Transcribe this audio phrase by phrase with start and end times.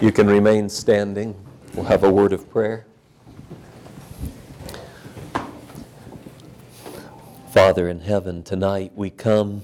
[0.00, 1.34] You can remain standing.
[1.74, 2.86] We'll have a word of prayer.
[7.52, 9.62] Father in heaven, tonight we come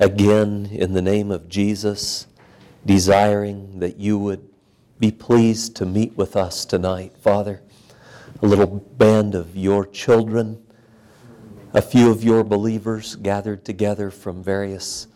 [0.00, 2.26] again in the name of Jesus,
[2.86, 4.48] desiring that you would
[4.98, 7.18] be pleased to meet with us tonight.
[7.18, 7.60] Father,
[8.40, 10.64] a little band of your children,
[11.74, 15.08] a few of your believers gathered together from various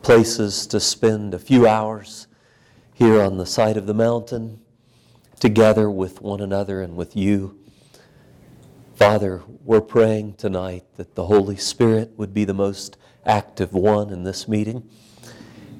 [0.00, 2.28] places to spend a few hours
[2.94, 4.60] here on the side of the mountain,
[5.40, 7.58] together with one another and with you.
[8.94, 14.22] Father, we're praying tonight that the Holy Spirit would be the most active one in
[14.22, 14.88] this meeting.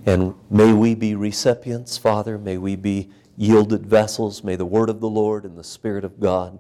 [0.04, 2.36] And may we be recipients, Father.
[2.36, 4.42] May we be yielded vessels.
[4.42, 6.58] May the Word of the Lord and the Spirit of God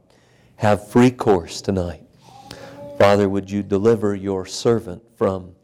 [0.56, 2.04] have free course tonight.
[2.96, 5.56] Father, would you deliver your servant from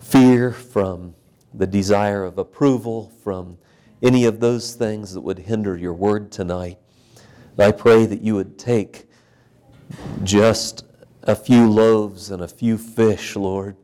[0.00, 1.14] fear, from
[1.52, 3.58] the desire of approval, from
[4.02, 6.78] any of those things that would hinder your word tonight.
[7.56, 9.08] And I pray that you would take
[10.22, 10.84] just
[11.22, 13.76] a few loaves and a few fish, Lord,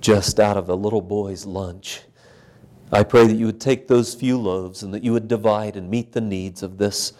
[0.00, 2.02] just out of a little boy's lunch.
[2.90, 5.90] I pray that you would take those few loaves and that you would divide and
[5.90, 7.12] meet the needs of this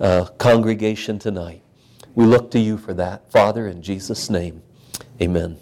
[0.00, 1.62] uh, congregation tonight.
[2.14, 4.62] We look to you for that, Father, in Jesus' name.
[5.20, 5.56] Amen.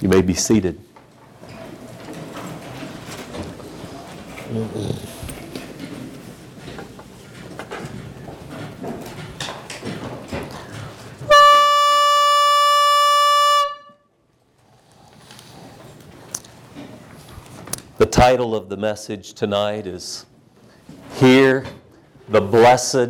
[0.00, 0.81] You may be seated.
[4.52, 4.60] The
[18.10, 20.26] title of the message tonight is
[21.14, 21.64] Hear
[22.28, 23.08] the Blessed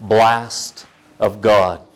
[0.00, 0.86] Blast
[1.20, 1.86] of God.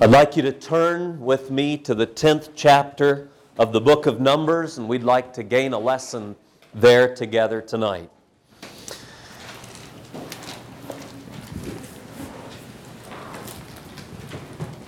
[0.00, 4.20] I'd like you to turn with me to the 10th chapter of the book of
[4.20, 6.36] Numbers, and we'd like to gain a lesson
[6.74, 8.10] there together tonight.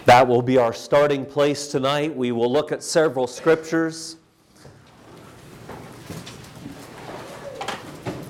[0.07, 2.15] That will be our starting place tonight.
[2.15, 4.17] We will look at several scriptures.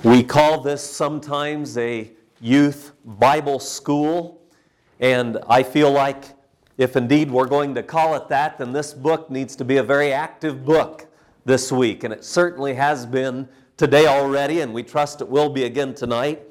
[0.04, 4.42] We call this sometimes a youth Bible school,
[5.00, 6.24] and I feel like
[6.76, 9.82] if indeed we're going to call it that, then this book needs to be a
[9.82, 11.06] very active book
[11.44, 15.64] this week, and it certainly has been today already, and we trust it will be
[15.64, 16.42] again tonight.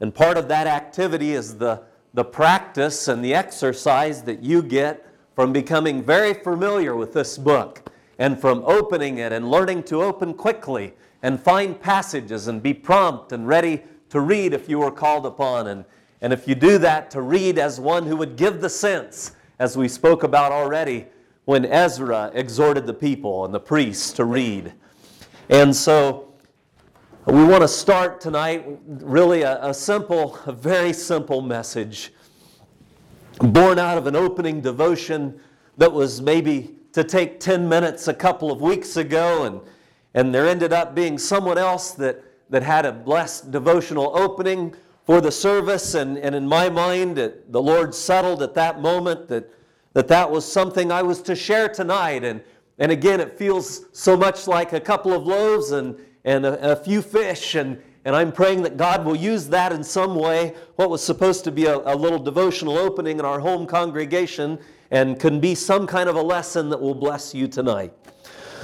[0.00, 1.82] And part of that activity is the,
[2.14, 7.90] the practice and the exercise that you get from becoming very familiar with this book
[8.18, 13.32] and from opening it and learning to open quickly and find passages and be prompt
[13.32, 15.68] and ready to read if you are called upon.
[15.68, 15.84] And,
[16.20, 19.76] and if you do that, to read as one who would give the sense, as
[19.76, 21.06] we spoke about already,
[21.48, 24.70] when Ezra exhorted the people and the priests to read.
[25.48, 26.34] And so
[27.24, 32.12] we want to start tonight really a, a simple, a very simple message
[33.38, 35.40] born out of an opening devotion
[35.78, 39.62] that was maybe to take 10 minutes a couple of weeks ago, and,
[40.12, 44.74] and there ended up being someone else that, that had a blessed devotional opening
[45.06, 45.94] for the service.
[45.94, 49.50] And, and in my mind, it, the Lord settled at that moment that
[49.98, 52.22] that that was something I was to share tonight.
[52.22, 52.40] And,
[52.78, 56.76] and again, it feels so much like a couple of loaves and, and a, a
[56.76, 57.56] few fish.
[57.56, 61.42] And, and I'm praying that God will use that in some way, what was supposed
[61.46, 64.60] to be a, a little devotional opening in our home congregation,
[64.92, 67.92] and can be some kind of a lesson that will bless you tonight.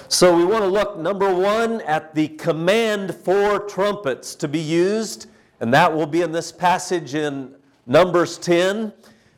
[0.06, 5.27] So we want to look, number one, at the command for trumpets to be used,
[5.59, 7.56] and that will be in this passage in
[7.87, 8.93] Numbers 10.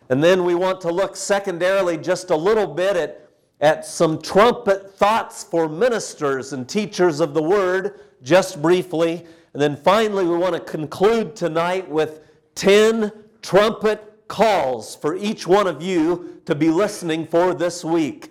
[0.08, 3.28] And then we want to look secondarily just a little bit at,
[3.60, 9.26] at some trumpet thoughts for ministers and teachers of the word, just briefly.
[9.52, 12.20] And then finally, we want to conclude tonight with
[12.54, 13.12] 10
[13.42, 18.30] trumpet calls for each one of you to be listening for this week.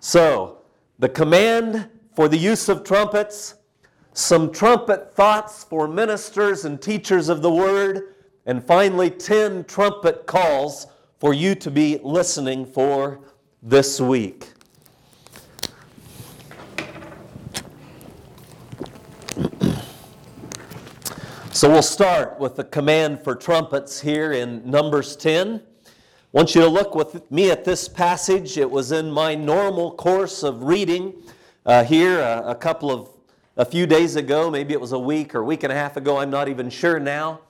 [0.00, 0.58] So,
[0.98, 3.54] the command for the use of trumpets,
[4.12, 8.14] some trumpet thoughts for ministers and teachers of the word,
[8.46, 10.86] and finally, 10 trumpet calls
[11.18, 13.20] for you to be listening for
[13.62, 14.52] this week.
[21.52, 25.62] So we'll start with the command for trumpets here in Numbers 10.
[25.86, 25.90] I
[26.32, 28.58] want you to look with me at this passage.
[28.58, 31.14] It was in my normal course of reading
[31.64, 33.08] uh, here a, a couple of,
[33.56, 34.50] a few days ago.
[34.50, 36.18] Maybe it was a week or a week and a half ago.
[36.18, 37.40] I'm not even sure now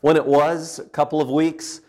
[0.00, 1.80] when it was, a couple of weeks.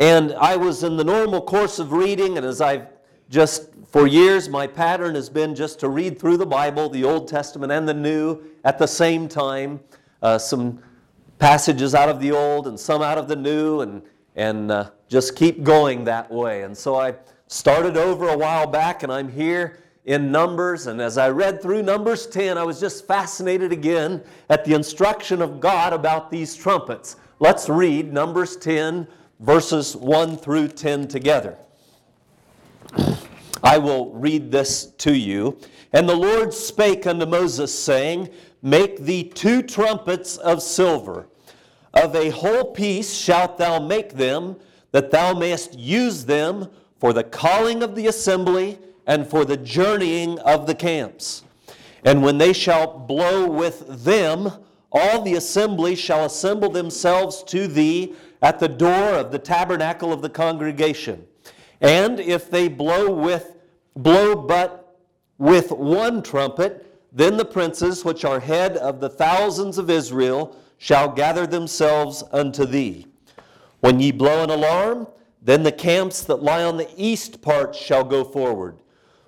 [0.00, 2.86] And I was in the normal course of reading, and as I've
[3.28, 7.28] just For years, my pattern has been just to read through the Bible, the Old
[7.28, 9.80] Testament and the New, at the same time.
[10.22, 10.80] Uh, some
[11.38, 14.00] passages out of the Old and some out of the New, and,
[14.36, 16.62] and uh, just keep going that way.
[16.62, 17.14] And so I
[17.48, 20.86] started over a while back, and I'm here in Numbers.
[20.86, 25.42] And as I read through Numbers 10, I was just fascinated again at the instruction
[25.42, 27.16] of God about these trumpets.
[27.38, 29.06] Let's read Numbers 10,
[29.40, 31.56] verses 1 through 10 together.
[33.62, 35.58] I will read this to you.
[35.92, 38.28] And the Lord spake unto Moses, saying,
[38.62, 41.26] Make thee two trumpets of silver.
[41.94, 44.56] Of a whole piece shalt thou make them,
[44.92, 50.38] that thou mayest use them for the calling of the assembly and for the journeying
[50.40, 51.42] of the camps.
[52.04, 54.50] And when they shall blow with them,
[54.92, 60.22] all the assembly shall assemble themselves to thee at the door of the tabernacle of
[60.22, 61.26] the congregation.
[61.80, 63.56] And if they blow with
[63.96, 64.98] blow but
[65.38, 71.08] with one trumpet, then the princes which are head of the thousands of Israel shall
[71.08, 73.06] gather themselves unto thee.
[73.80, 75.08] When ye blow an alarm,
[75.42, 78.78] then the camps that lie on the east part shall go forward.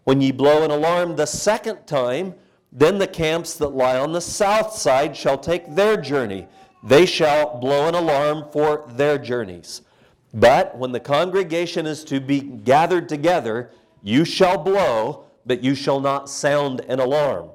[0.05, 2.35] When ye blow an alarm the second time,
[2.71, 6.47] then the camps that lie on the south side shall take their journey.
[6.83, 9.83] They shall blow an alarm for their journeys.
[10.35, 13.71] But when the congregation is to be gathered together,
[14.03, 17.51] you shall blow, but you shall not sound an alarm.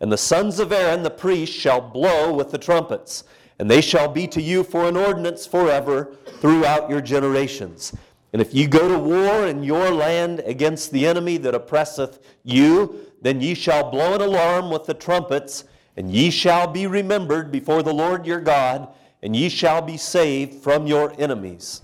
[0.00, 3.24] And the sons of Aaron, the priest, shall blow with the trumpets,
[3.58, 7.94] and they shall be to you for an ordinance forever throughout your generations.
[8.32, 13.06] And if ye go to war in your land against the enemy that oppresseth you,
[13.22, 15.64] then ye shall blow an alarm with the trumpets,
[15.96, 18.88] and ye shall be remembered before the Lord your God,
[19.22, 21.82] and ye shall be saved from your enemies.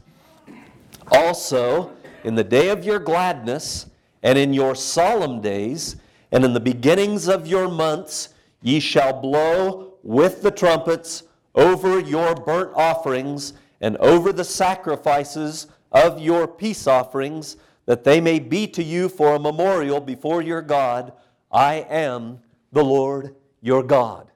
[1.11, 1.91] Also,
[2.25, 3.87] in the day of your gladness,
[4.23, 5.97] and in your solemn days,
[6.31, 8.29] and in the beginnings of your months,
[8.63, 11.25] ye shall blow with the trumpets
[11.55, 17.57] over your burnt offerings and over the sacrifices of your peace offerings,
[17.87, 21.13] that they may be to you for a memorial before your God.
[21.51, 22.39] I am
[22.71, 24.31] the Lord your God.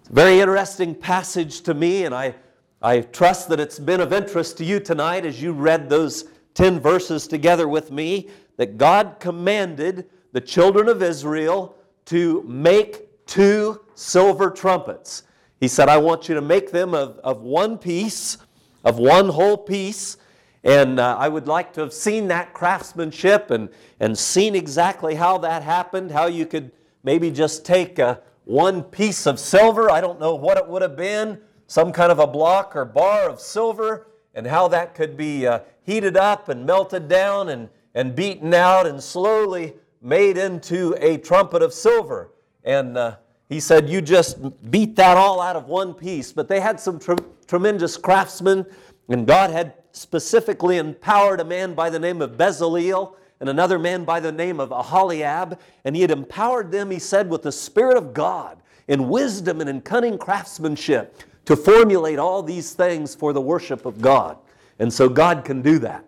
[0.00, 2.34] It's a very interesting passage to me, and I,
[2.80, 6.24] I trust that it's been of interest to you tonight as you read those
[6.54, 11.74] 10 verses together with me that God commanded the children of Israel
[12.06, 15.24] to make two silver trumpets.
[15.60, 18.38] He said, I want you to make them of, of one piece,
[18.84, 20.16] of one whole piece.
[20.64, 23.68] And uh, I would like to have seen that craftsmanship and,
[24.00, 26.70] and seen exactly how that happened, how you could
[27.08, 30.94] maybe just take a, one piece of silver, I don't know what it would have
[30.94, 35.46] been, some kind of a block or bar of silver, and how that could be
[35.46, 39.72] uh, heated up and melted down and, and beaten out and slowly
[40.02, 42.30] made into a trumpet of silver.
[42.62, 43.16] And uh,
[43.48, 44.36] he said, You just
[44.70, 46.30] beat that all out of one piece.
[46.30, 47.00] But they had some
[47.46, 48.66] tremendous craftsmen,
[49.08, 54.04] and God had specifically empowered a man by the name of Bezaleel and another man
[54.04, 55.58] by the name of Aholiab.
[55.84, 58.58] And he had empowered them, he said, with the Spirit of God
[58.88, 64.00] in wisdom and in cunning craftsmanship to formulate all these things for the worship of
[64.00, 64.36] God.
[64.78, 66.04] And so God can do that.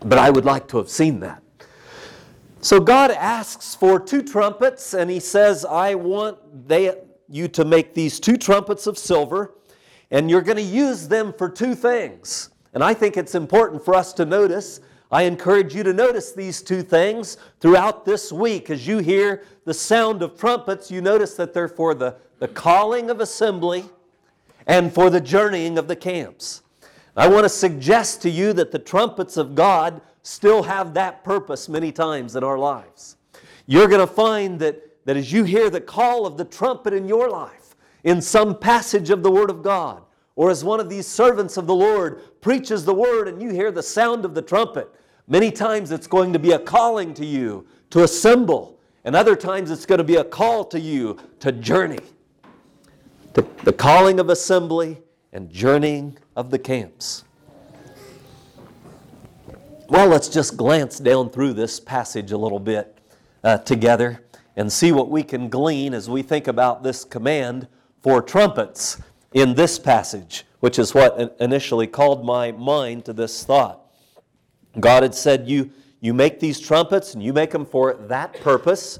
[0.00, 1.42] But I would like to have seen that.
[2.62, 6.94] So God asks for two trumpets, and He says, I want they,
[7.28, 9.54] you to make these two trumpets of silver,
[10.10, 12.50] and you're going to use them for two things.
[12.74, 14.80] And I think it's important for us to notice.
[15.12, 18.70] I encourage you to notice these two things throughout this week.
[18.70, 23.10] As you hear the sound of trumpets, you notice that they're for the, the calling
[23.10, 23.84] of assembly
[24.68, 26.62] and for the journeying of the camps.
[27.16, 31.68] I want to suggest to you that the trumpets of God still have that purpose
[31.68, 33.16] many times in our lives.
[33.66, 37.08] You're going to find that, that as you hear the call of the trumpet in
[37.08, 37.74] your life,
[38.04, 40.02] in some passage of the Word of God,
[40.36, 43.72] or as one of these servants of the Lord preaches the Word and you hear
[43.72, 44.88] the sound of the trumpet,
[45.30, 49.70] many times it's going to be a calling to you to assemble, and other times
[49.70, 52.00] it's going to be a call to you to journey.
[53.32, 55.00] The, calling of assembly
[55.32, 57.24] and journeying of the camps.
[59.88, 62.98] Well, let's just glance down through this passage a little bit
[63.42, 64.24] uh, together
[64.56, 67.68] and see what we can glean as we think about this command
[68.02, 69.00] for trumpets
[69.32, 73.79] in this passage, which is what initially called my mind to this thought.
[74.78, 78.98] God had said, You, you make these trumpets and you make them for that purpose.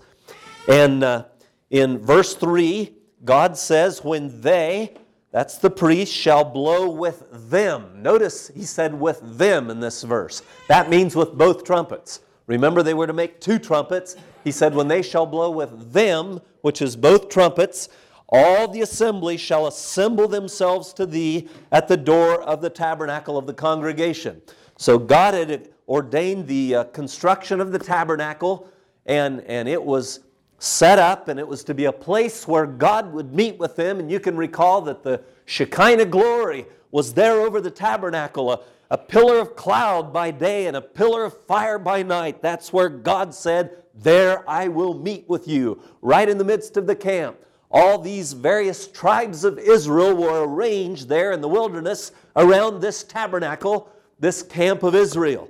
[0.69, 1.25] And uh,
[1.71, 4.95] in verse 3, God says, When they,
[5.31, 8.03] that's the priest, shall blow with them.
[8.03, 10.43] Notice he said with them in this verse.
[10.69, 12.21] That means with both trumpets.
[12.47, 14.17] Remember, they were to make two trumpets.
[14.43, 17.89] He said, When they shall blow with them, which is both trumpets,
[18.29, 23.47] all the assembly shall assemble themselves to thee at the door of the tabernacle of
[23.47, 24.41] the congregation.
[24.81, 28.67] So God had ordained the uh, construction of the tabernacle,
[29.05, 30.21] and, and it was
[30.59, 34.01] set up, and it was to be a place where God would meet with them.
[34.01, 38.61] And you can recall that the Shekinah glory was there over the tabernacle, a,
[38.91, 42.41] a pillar of cloud by day and a pillar of fire by night.
[42.41, 46.87] That's where God said, There I will meet with you, right in the midst of
[46.87, 47.37] the camp.
[47.71, 53.91] All these various tribes of Israel were arranged there in the wilderness around this tabernacle,
[54.21, 55.49] this camp of Israel.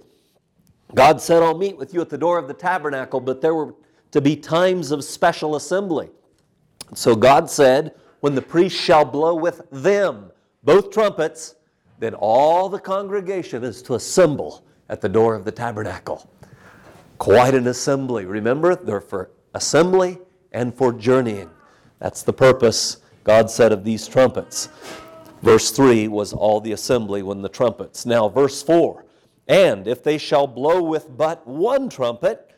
[0.94, 3.74] God said, I'll meet with you at the door of the tabernacle, but there were
[4.12, 6.10] to be times of special assembly.
[6.94, 10.32] So God said, When the priest shall blow with them
[10.64, 11.56] both trumpets,
[11.98, 16.28] then all the congregation is to assemble at the door of the tabernacle.
[17.18, 18.24] Quite an assembly.
[18.24, 20.18] Remember, they're for assembly
[20.52, 21.50] and for journeying.
[21.98, 24.68] That's the purpose, God said, of these trumpets.
[25.42, 28.04] Verse 3 was all the assembly when the trumpets.
[28.04, 29.04] Now, verse 4
[29.48, 32.50] And if they shall blow with but one trumpet,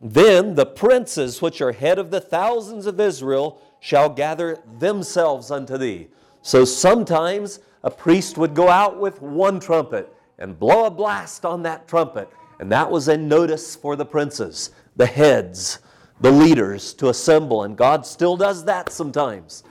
[0.00, 5.78] then the princes which are head of the thousands of Israel shall gather themselves unto
[5.78, 6.08] thee.
[6.42, 11.62] So sometimes a priest would go out with one trumpet and blow a blast on
[11.62, 12.28] that trumpet,
[12.60, 15.78] and that was a notice for the princes, the heads,
[16.20, 19.64] the leaders to assemble, and God still does that sometimes.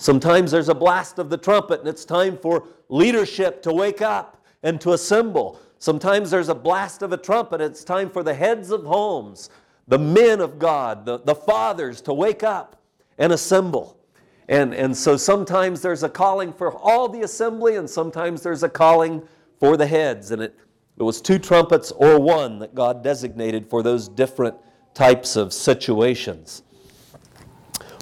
[0.00, 4.42] Sometimes there's a blast of the trumpet, and it's time for leadership to wake up
[4.62, 5.60] and to assemble.
[5.78, 9.50] Sometimes there's a blast of a trumpet, and it's time for the heads of homes,
[9.88, 12.80] the men of God, the, the fathers to wake up
[13.18, 13.98] and assemble.
[14.48, 18.70] And, and so sometimes there's a calling for all the assembly, and sometimes there's a
[18.70, 19.22] calling
[19.58, 20.30] for the heads.
[20.30, 20.58] And it,
[20.96, 24.56] it was two trumpets or one that God designated for those different
[24.94, 26.62] types of situations.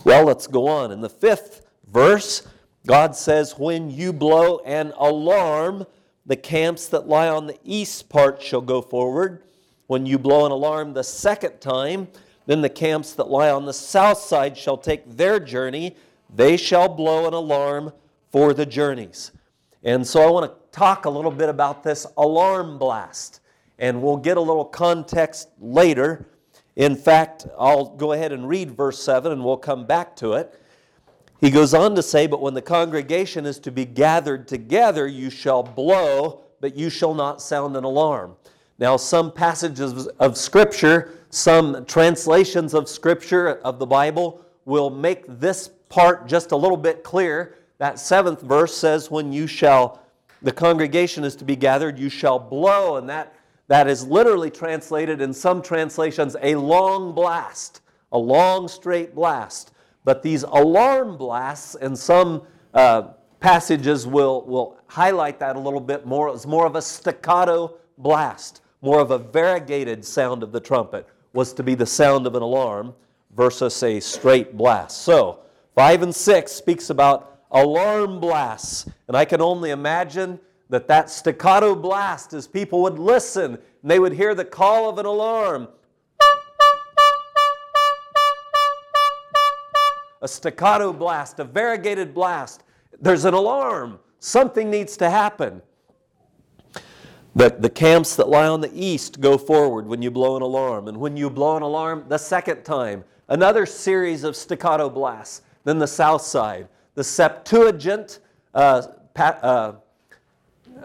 [0.05, 0.93] Well, let's go on.
[0.93, 2.47] In the fifth verse,
[2.87, 5.87] God says, When you blow an alarm,
[6.27, 9.43] the camps that lie on the east part shall go forward.
[9.87, 12.09] When you blow an alarm the second time,
[12.47, 15.97] then the camps that lie on the south side shall take their journey.
[16.35, 17.93] They shall blow an alarm
[18.31, 19.33] for the journeys.
[19.83, 23.41] And so I want to talk a little bit about this alarm blast.
[23.79, 26.27] And we'll get a little context later.
[26.77, 30.59] In fact, I'll go ahead and read verse 7 and we'll come back to it.
[31.41, 35.31] He goes on to say, But when the congregation is to be gathered together, you
[35.31, 38.37] shall blow, but you shall not sound an alarm.
[38.79, 45.69] Now, some passages of Scripture, some translations of Scripture of the Bible will make this
[45.89, 47.57] part just a little bit clear.
[47.79, 50.03] That seventh verse says, When you shall,
[50.43, 53.35] the congregation is to be gathered, you shall blow, and that
[53.69, 59.73] that is literally translated in some translations a long blast, a long straight blast.
[60.09, 62.41] But these alarm blasts and some
[62.73, 63.09] uh,
[63.41, 66.31] passages will, will highlight that a little bit more.
[66.31, 71.53] It's more of a staccato blast, more of a variegated sound of the trumpet was
[71.53, 72.95] to be the sound of an alarm
[73.37, 75.03] versus a straight blast.
[75.03, 75.41] So,
[75.75, 78.89] 5 and 6 speaks about alarm blasts.
[79.09, 83.99] And I can only imagine that that staccato blast as people would listen and they
[83.99, 85.69] would hear the call of an alarm.
[90.21, 92.65] A staccato blast, a variegated blast.
[93.01, 94.01] There's an alarm.
[94.19, 95.63] Something needs to happen.
[97.37, 100.89] The, the camps that lie on the east go forward when you blow an alarm.
[100.89, 105.43] And when you blow an alarm the second time, another series of staccato blasts.
[105.65, 106.69] Then the south side.
[106.95, 108.19] The Septuagint
[108.55, 108.83] uh,
[109.17, 109.73] uh,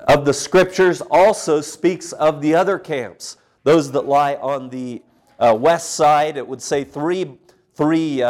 [0.07, 5.01] of the scriptures also speaks of the other camps, those that lie on the
[5.39, 6.37] uh, west side.
[6.37, 7.37] It would say three,
[7.75, 8.21] three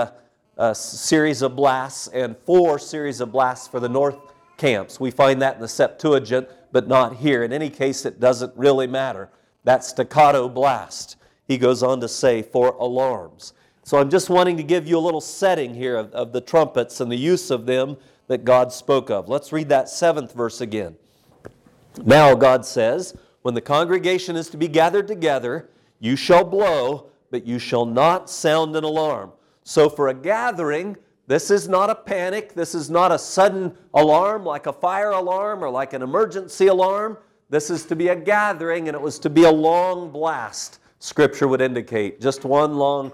[0.57, 4.17] uh, series of blasts and four series of blasts for the north
[4.57, 4.99] camps.
[4.99, 7.43] We find that in the Septuagint, but not here.
[7.43, 9.29] In any case, it doesn't really matter.
[9.63, 11.15] That staccato blast,
[11.47, 13.53] he goes on to say, for alarms.
[13.83, 17.01] So I'm just wanting to give you a little setting here of, of the trumpets
[17.01, 19.27] and the use of them that God spoke of.
[19.27, 20.95] Let's read that seventh verse again.
[22.03, 25.69] Now, God says, when the congregation is to be gathered together,
[25.99, 29.31] you shall blow, but you shall not sound an alarm.
[29.63, 32.53] So, for a gathering, this is not a panic.
[32.53, 37.17] This is not a sudden alarm like a fire alarm or like an emergency alarm.
[37.49, 41.47] This is to be a gathering, and it was to be a long blast, Scripture
[41.47, 42.19] would indicate.
[42.19, 43.11] Just one long,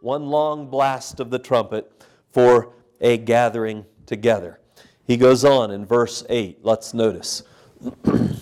[0.00, 1.90] one long blast of the trumpet
[2.30, 4.60] for a gathering together.
[5.06, 6.60] He goes on in verse 8.
[6.62, 7.42] Let's notice.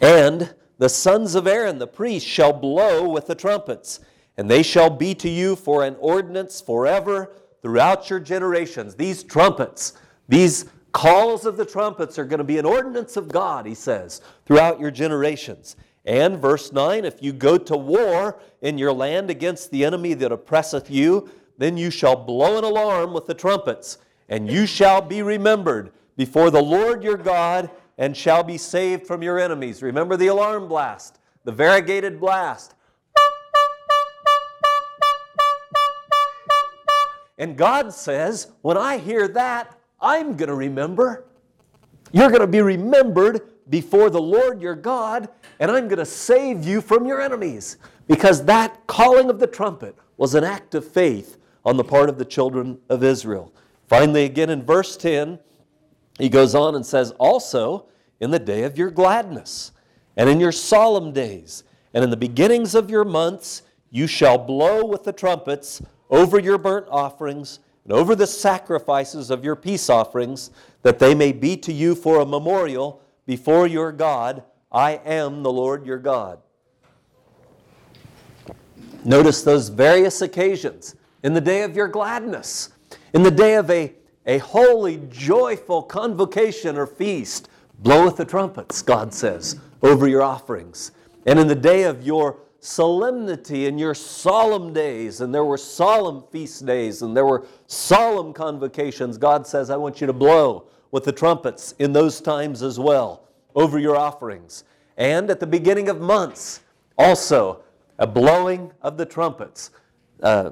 [0.00, 4.00] And the sons of Aaron, the priests, shall blow with the trumpets,
[4.36, 7.32] and they shall be to you for an ordinance forever
[7.62, 8.94] throughout your generations.
[8.94, 9.94] These trumpets,
[10.28, 14.20] these calls of the trumpets are going to be an ordinance of God, he says,
[14.46, 15.76] throughout your generations.
[16.04, 20.32] And verse 9 if you go to war in your land against the enemy that
[20.32, 25.22] oppresseth you, then you shall blow an alarm with the trumpets, and you shall be
[25.22, 29.82] remembered before the Lord your God, and shall be saved from your enemies.
[29.82, 32.74] Remember the alarm blast, the variegated blast.
[37.36, 41.24] And God says, when I hear that, I'm going to remember.
[42.12, 45.28] You're going to be remembered before the Lord your God,
[45.60, 47.76] and I'm going to save you from your enemies.
[48.06, 52.18] Because that calling of the trumpet was an act of faith on the part of
[52.18, 53.52] the children of Israel.
[53.86, 55.38] Finally, again in verse 10,
[56.18, 57.86] he goes on and says, Also
[58.20, 59.72] in the day of your gladness,
[60.16, 64.84] and in your solemn days, and in the beginnings of your months, you shall blow
[64.84, 70.50] with the trumpets over your burnt offerings and over the sacrifices of your peace offerings,
[70.82, 74.42] that they may be to you for a memorial before your God.
[74.70, 76.40] I am the Lord your God.
[79.04, 82.70] Notice those various occasions in the day of your gladness,
[83.14, 83.94] in the day of a,
[84.28, 87.48] a holy, joyful convocation or feast.
[87.80, 90.92] Bloweth the trumpets, God says, over your offerings.
[91.26, 96.24] And in the day of your solemnity and your solemn days, and there were solemn
[96.30, 101.04] feast days, and there were solemn convocations, God says, I want you to blow with
[101.04, 104.64] the trumpets in those times as well over your offerings.
[104.96, 106.60] And at the beginning of months,
[106.98, 107.62] also
[107.98, 109.70] a blowing of the trumpets.
[110.22, 110.50] Uh,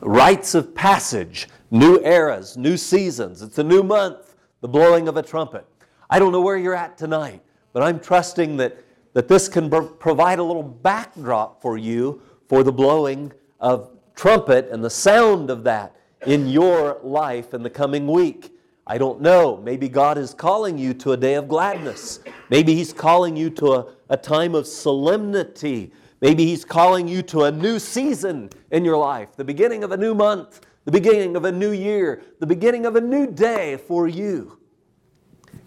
[0.00, 3.42] rites of passage, new eras, new seasons.
[3.42, 5.66] It's a new month, the blowing of a trumpet.
[6.08, 8.78] I don't know where you're at tonight, but I'm trusting that,
[9.12, 14.84] that this can provide a little backdrop for you for the blowing of trumpet and
[14.84, 18.56] the sound of that in your life in the coming week.
[18.86, 19.56] I don't know.
[19.56, 22.20] Maybe God is calling you to a day of gladness.
[22.50, 25.90] Maybe He's calling you to a, a time of solemnity
[26.24, 29.96] Maybe He's calling you to a new season in your life, the beginning of a
[29.98, 34.08] new month, the beginning of a new year, the beginning of a new day for
[34.08, 34.58] you.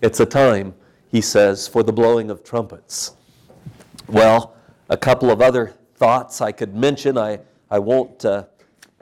[0.02, 0.74] It's a time,
[1.10, 3.14] He says, for the blowing of trumpets.
[4.08, 4.56] Well,
[4.90, 7.18] a couple of other thoughts I could mention.
[7.18, 8.46] I, I won't uh,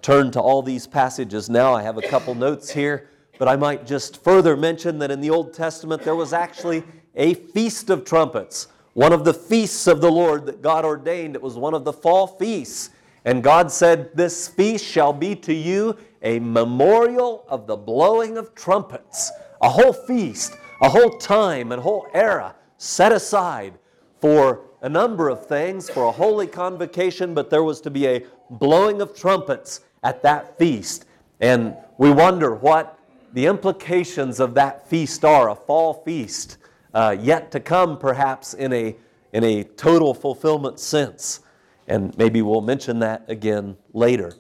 [0.02, 1.74] turn to all these passages now.
[1.74, 5.30] I have a couple notes here, but I might just further mention that in the
[5.30, 6.84] Old Testament there was actually
[7.16, 11.36] a feast of trumpets one of the feasts of the Lord that God ordained.
[11.36, 12.92] It was one of the fall feasts.
[13.26, 18.56] And God said, This feast shall be to you a memorial of the blowing of
[18.56, 19.32] trumpets.
[19.62, 23.74] A whole feast, a whole time, a whole era set aside
[24.22, 28.24] for a number of things, for a holy convocation, but there was to be a
[28.52, 31.06] blowing of trumpets at that feast.
[31.42, 33.00] And we wonder what
[33.34, 36.58] the implications of that feast are, a fall feast
[36.94, 38.96] uh, yet to come, perhaps in a,
[39.34, 41.42] in a total fulfillment sense.
[41.88, 44.34] And maybe we'll mention that again later.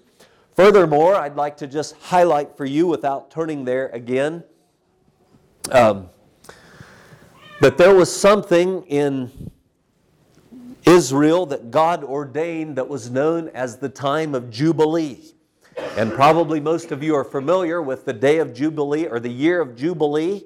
[0.55, 4.43] Furthermore, I'd like to just highlight for you, without turning there again,
[5.71, 6.09] um,
[7.59, 9.51] that there was something in
[10.85, 15.19] Israel that God ordained that was known as the time of Jubilee.
[15.97, 19.59] And probably most of you are familiar with the day of Jubilee or the year
[19.59, 20.45] of Jubilee.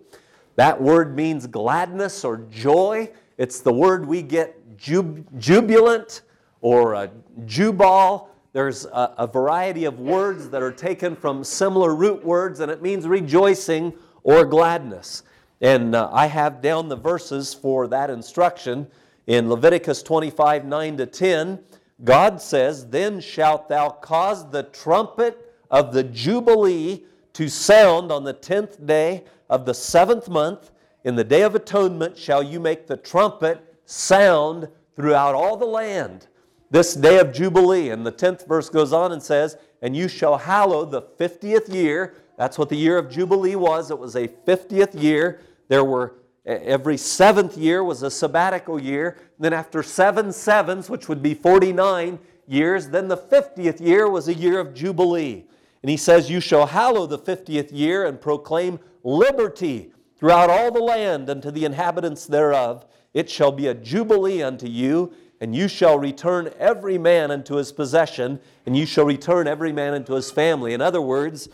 [0.56, 3.12] That word means gladness or joy.
[3.38, 6.22] It's the word we get jub- jubilant
[6.62, 7.08] or uh,
[7.46, 8.30] jubal.
[8.54, 12.82] There's a, a variety of words that are taken from similar root words, and it
[12.82, 13.94] means rejoicing
[14.24, 15.24] or gladness.
[15.62, 18.88] And uh, I have down the verses for that instruction
[19.28, 21.60] in Leviticus 25 9 to 10.
[22.04, 28.34] God says, Then shalt thou cause the trumpet of the Jubilee to sound on the
[28.34, 30.72] tenth day of the seventh month,
[31.04, 36.28] in the day of atonement, shall you make the trumpet sound throughout all the land.
[36.72, 37.90] This day of Jubilee.
[37.90, 42.16] And the 10th verse goes on and says, And you shall hallow the 50th year.
[42.38, 43.92] That's what the year of Jubilee was.
[43.92, 45.42] It was a 50th year.
[45.68, 49.18] There were every seventh year was a sabbatical year.
[49.40, 54.34] Then after seven sevens, which would be 49 years, then the 50th year was a
[54.34, 55.46] year of Jubilee.
[55.82, 60.82] And he says, You shall hallow the 50th year and proclaim liberty throughout all the
[60.82, 62.86] land unto the inhabitants thereof.
[63.14, 67.72] It shall be a jubilee unto you, and you shall return every man unto his
[67.72, 70.74] possession, and you shall return every man unto his family.
[70.74, 71.50] In other words,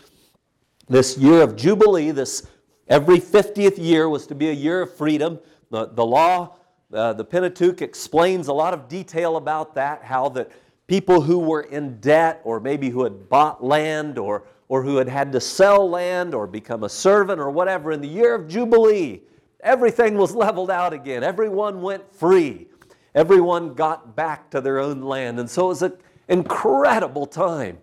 [0.88, 2.46] this year of jubilee, this
[2.88, 5.38] every 50th year was to be a year of freedom.
[5.70, 6.56] The, the law
[6.92, 10.52] Uh, the Pentateuch explains a lot of detail about that, how that
[10.86, 15.08] people who were in debt or maybe who had bought land or, or who had
[15.08, 19.20] had to sell land or become a servant or whatever, in the year of Jubilee,
[19.60, 21.24] everything was leveled out again.
[21.24, 22.68] Everyone went free.
[23.16, 25.40] Everyone got back to their own land.
[25.40, 25.94] And so it was an
[26.28, 27.78] incredible time.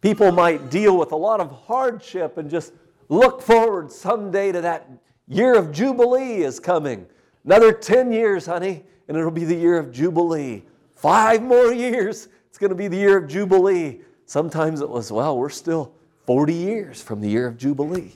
[0.00, 2.72] People might deal with a lot of hardship and just
[3.08, 4.88] look forward someday to that
[5.26, 7.04] year of Jubilee is coming.
[7.44, 10.62] Another 10 years, honey, and it'll be the year of Jubilee.
[10.94, 14.02] Five more years, it's going to be the year of Jubilee.
[14.26, 15.92] Sometimes it was, well, we're still
[16.26, 18.12] 40 years from the year of Jubilee.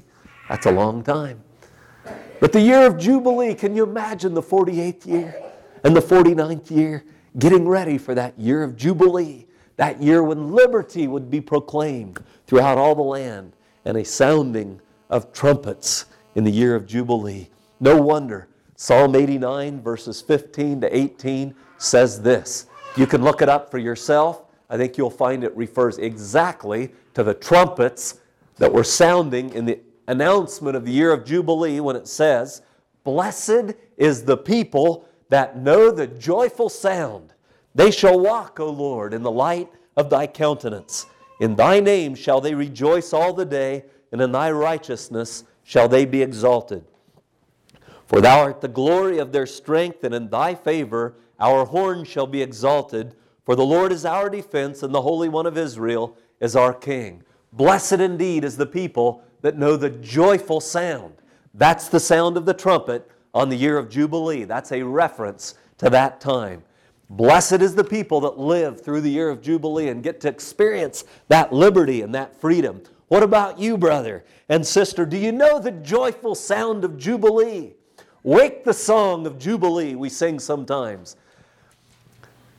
[0.48, 1.42] That's a long time.
[2.38, 5.49] But the year of Jubilee, can you imagine the 48th year
[5.84, 7.04] and the 49th year
[7.38, 9.46] getting ready for that year of Jubilee?
[9.76, 13.52] That year when liberty would be proclaimed throughout all the land
[13.84, 17.48] and a sounding of trumpets in the year of Jubilee.
[17.80, 22.66] No wonder Psalm 89, verses 15 to 18, says this.
[22.96, 24.44] You can look it up for yourself.
[24.70, 28.20] I think you'll find it refers exactly to the trumpets
[28.56, 32.62] that were sounding in the announcement of the year of Jubilee when it says,
[33.04, 37.32] Blessed is the people that know the joyful sound.
[37.74, 41.06] They shall walk, O Lord, in the light of thy countenance.
[41.40, 46.04] In thy name shall they rejoice all the day, and in thy righteousness shall they
[46.04, 46.84] be exalted.
[48.06, 52.26] For thou art the glory of their strength, and in thy favor our horn shall
[52.26, 53.14] be exalted.
[53.46, 57.22] For the Lord is our defense, and the Holy One of Israel is our King.
[57.52, 61.14] Blessed indeed is the people that know the joyful sound.
[61.54, 64.44] That's the sound of the trumpet on the year of Jubilee.
[64.44, 66.62] That's a reference to that time.
[67.08, 71.04] Blessed is the people that live through the year of Jubilee and get to experience
[71.28, 72.82] that liberty and that freedom.
[73.08, 75.04] What about you, brother and sister?
[75.04, 77.74] Do you know the joyful sound of Jubilee?
[78.22, 81.16] Wake the song of Jubilee, we sing sometimes.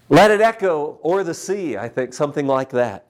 [0.09, 3.05] Let it echo o'er the sea, I think, something like that.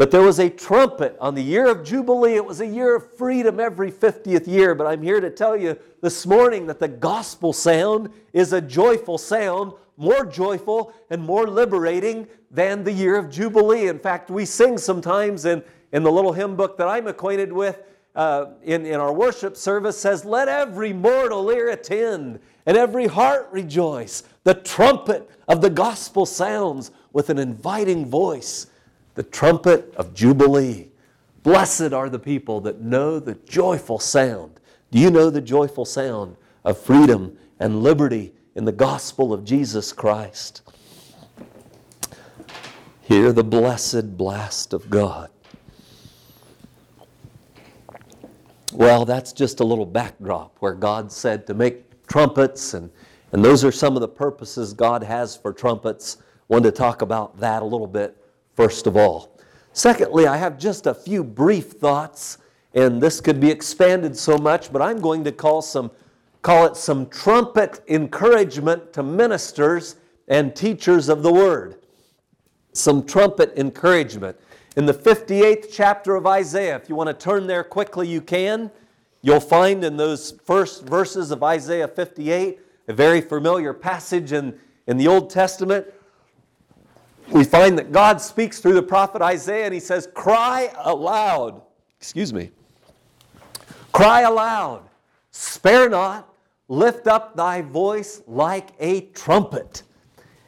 [0.00, 2.32] But there was a trumpet on the year of Jubilee.
[2.32, 4.74] It was a year of freedom every 50th year.
[4.74, 9.18] But I'm here to tell you this morning that the gospel sound is a joyful
[9.18, 13.88] sound, more joyful and more liberating than the year of Jubilee.
[13.88, 17.82] In fact, we sing sometimes in, in the little hymn book that I'm acquainted with
[18.14, 23.50] uh, in, in our worship service says, Let every mortal ear attend and every heart
[23.52, 24.22] rejoice.
[24.44, 28.68] The trumpet of the gospel sounds with an inviting voice
[29.20, 30.88] the trumpet of Jubilee.
[31.42, 34.58] Blessed are the people that know the joyful sound.
[34.90, 39.92] Do you know the joyful sound of freedom and liberty in the gospel of Jesus
[39.92, 40.62] Christ?
[43.02, 45.28] Hear the blessed blast of God.
[48.72, 52.90] Well, that's just a little backdrop where God said to make trumpets, and,
[53.32, 56.16] and those are some of the purposes God has for trumpets.
[56.48, 58.16] Wanted to talk about that a little bit
[58.60, 59.38] first of all.
[59.72, 62.36] Secondly, I have just a few brief thoughts,
[62.74, 65.90] and this could be expanded so much, but I'm going to call some
[66.42, 69.96] call it some trumpet encouragement to ministers
[70.28, 71.76] and teachers of the word.
[72.74, 74.36] Some trumpet encouragement.
[74.76, 78.70] In the 58th chapter of Isaiah, if you want to turn there quickly, you can.
[79.22, 84.98] You'll find in those first verses of Isaiah 58 a very familiar passage in, in
[84.98, 85.86] the Old Testament
[87.30, 91.62] we find that God speaks through the prophet Isaiah and he says, Cry aloud.
[91.98, 92.50] Excuse me.
[93.92, 94.88] Cry aloud.
[95.30, 96.26] Spare not.
[96.68, 99.82] Lift up thy voice like a trumpet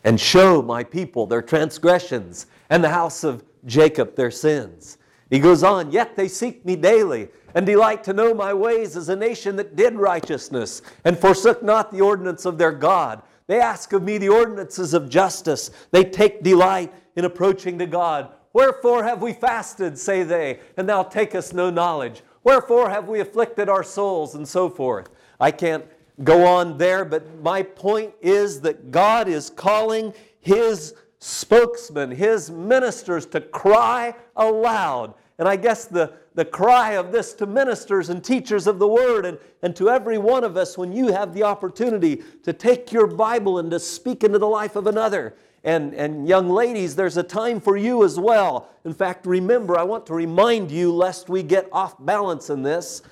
[0.04, 4.98] and show my people their transgressions and the house of Jacob their sins.
[5.30, 9.08] He goes on, Yet they seek me daily and delight to know my ways as
[9.08, 13.22] a nation that did righteousness and forsook not the ordinance of their God.
[13.52, 15.70] They ask of me the ordinances of justice.
[15.90, 18.30] They take delight in approaching to God.
[18.54, 22.22] Wherefore have we fasted, say they, and thou takest no knowledge?
[22.44, 25.10] Wherefore have we afflicted our souls, and so forth?
[25.38, 25.84] I can't
[26.24, 33.26] go on there, but my point is that God is calling His spokesmen, His ministers
[33.26, 35.12] to cry aloud.
[35.38, 39.26] And I guess the the cry of this to ministers and teachers of the Word
[39.26, 43.06] and, and to every one of us when you have the opportunity to take your
[43.06, 45.34] Bible and to speak into the life of another.
[45.64, 48.70] And, and young ladies, there's a time for you as well.
[48.84, 53.02] In fact, remember, I want to remind you, lest we get off balance in this,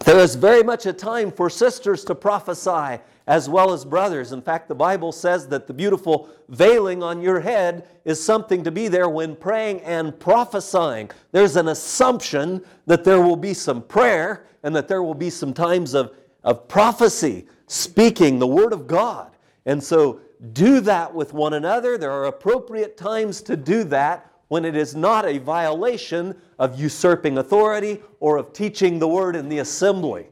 [0.00, 4.32] there is very much a time for sisters to prophesy as well as brothers.
[4.32, 8.70] In fact, the Bible says that the beautiful veiling on your head is something to
[8.70, 11.10] be there when praying and prophesying.
[11.30, 15.54] There's an assumption that there will be some prayer and that there will be some
[15.54, 19.30] times of, of prophecy, speaking the Word of God.
[19.66, 20.20] And so
[20.52, 21.96] do that with one another.
[21.96, 27.38] There are appropriate times to do that when it is not a violation of usurping
[27.38, 30.26] authority or of teaching the word in the assembly.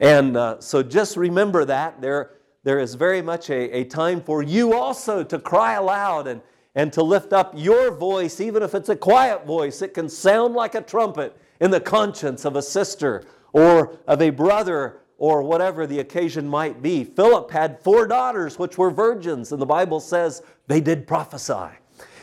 [0.00, 2.00] And uh, so just remember that.
[2.00, 2.32] There,
[2.62, 6.40] there is very much a, a time for you also to cry aloud and,
[6.74, 9.82] and to lift up your voice, even if it's a quiet voice.
[9.82, 14.30] It can sound like a trumpet in the conscience of a sister or of a
[14.30, 17.02] brother or whatever the occasion might be.
[17.02, 21.70] Philip had four daughters which were virgins, and the Bible says they did prophesy.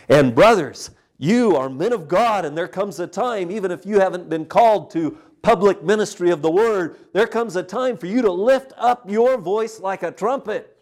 [0.08, 4.00] And brothers, you are men of God, and there comes a time, even if you
[4.00, 8.20] haven't been called to public ministry of the word, there comes a time for you
[8.20, 10.76] to lift up your voice like a trumpet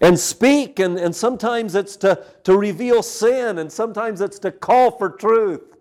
[0.00, 0.78] and speak.
[0.78, 5.76] And, and sometimes it's to, to reveal sin, and sometimes it's to call for truth.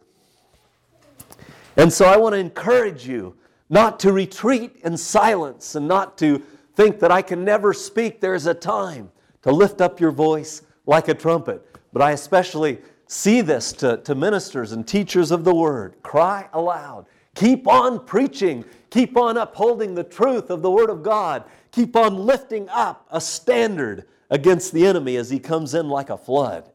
[1.77, 3.35] And so I want to encourage you
[3.69, 6.41] not to retreat in silence and not to
[6.75, 8.21] think that I can never speak.
[8.21, 9.11] There's a time
[9.43, 11.63] to lift up your voice like a trumpet.
[11.93, 15.93] But I especially see this to, to ministers and teachers of the word.
[16.01, 17.05] Cry aloud.
[17.39, 18.65] Keep on preaching.
[18.89, 21.45] Keep on upholding the truth of the Word of God.
[21.71, 26.17] Keep on lifting up a standard against the enemy as he comes in like a
[26.17, 26.69] flood.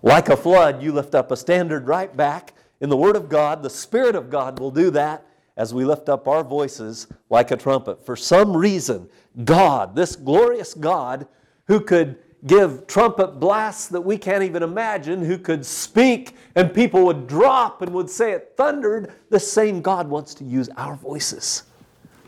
[0.00, 3.60] Like a flood, you lift up a standard right back in the Word of God.
[3.60, 7.56] The Spirit of God will do that as we lift up our voices like a
[7.56, 8.06] trumpet.
[8.06, 9.08] For some reason,
[9.44, 11.26] God, this glorious God
[11.66, 17.04] who could give trumpet blasts that we can't even imagine, who could speak and people
[17.04, 21.64] would drop and would say it thundered, the same God wants to use our voices.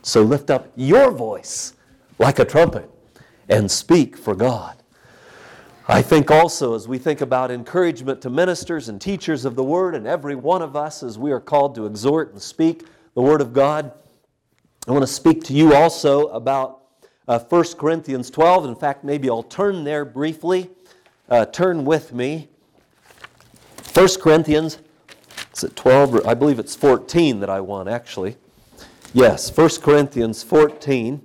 [0.03, 1.75] So lift up your voice
[2.19, 2.89] like a trumpet
[3.49, 4.77] and speak for God.
[5.87, 9.95] I think also, as we think about encouragement to ministers and teachers of the Word,
[9.95, 13.43] and every one of us as we are called to exhort and speak the Word
[13.43, 13.93] of God,
[14.89, 16.84] I want to speak to you also about
[17.29, 18.67] uh, 1 Corinthians 12.
[18.67, 20.71] In fact, maybe I'll turn there briefly.
[21.29, 22.49] Uh, turn with me.
[23.95, 24.79] 1 Corinthians,
[25.55, 26.15] is it 12?
[26.17, 28.37] Or, I believe it's 14 that I want, actually.
[29.13, 31.25] Yes, 1 Corinthians 14.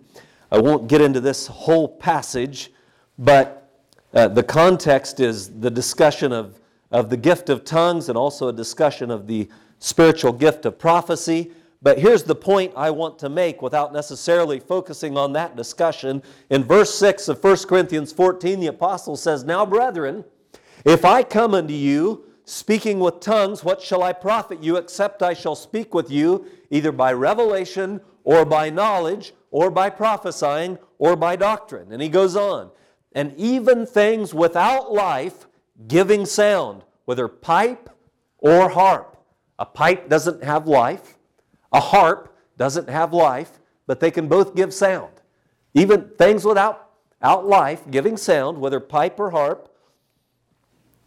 [0.52, 2.72] I won't get into this whole passage,
[3.18, 3.72] but
[4.14, 6.60] uh, the context is the discussion of,
[6.92, 11.52] of the gift of tongues and also a discussion of the spiritual gift of prophecy.
[11.82, 16.22] But here's the point I want to make without necessarily focusing on that discussion.
[16.50, 20.26] In verse 6 of 1 Corinthians 14, the apostle says, Now, brethren,
[20.84, 25.34] if I come unto you speaking with tongues, what shall I profit you except I
[25.34, 31.38] shall speak with you either by revelation or by knowledge or by prophesying or by
[31.38, 31.94] doctrine?
[31.94, 32.72] And he goes on,
[33.14, 35.48] and even things without life
[35.88, 37.90] giving sound, whether pipe
[38.40, 39.16] or harp.
[39.58, 41.19] A pipe doesn't have life.
[41.72, 45.12] A harp doesn't have life, but they can both give sound.
[45.74, 46.90] Even things without
[47.22, 49.74] out life, giving sound, whether pipe or harp.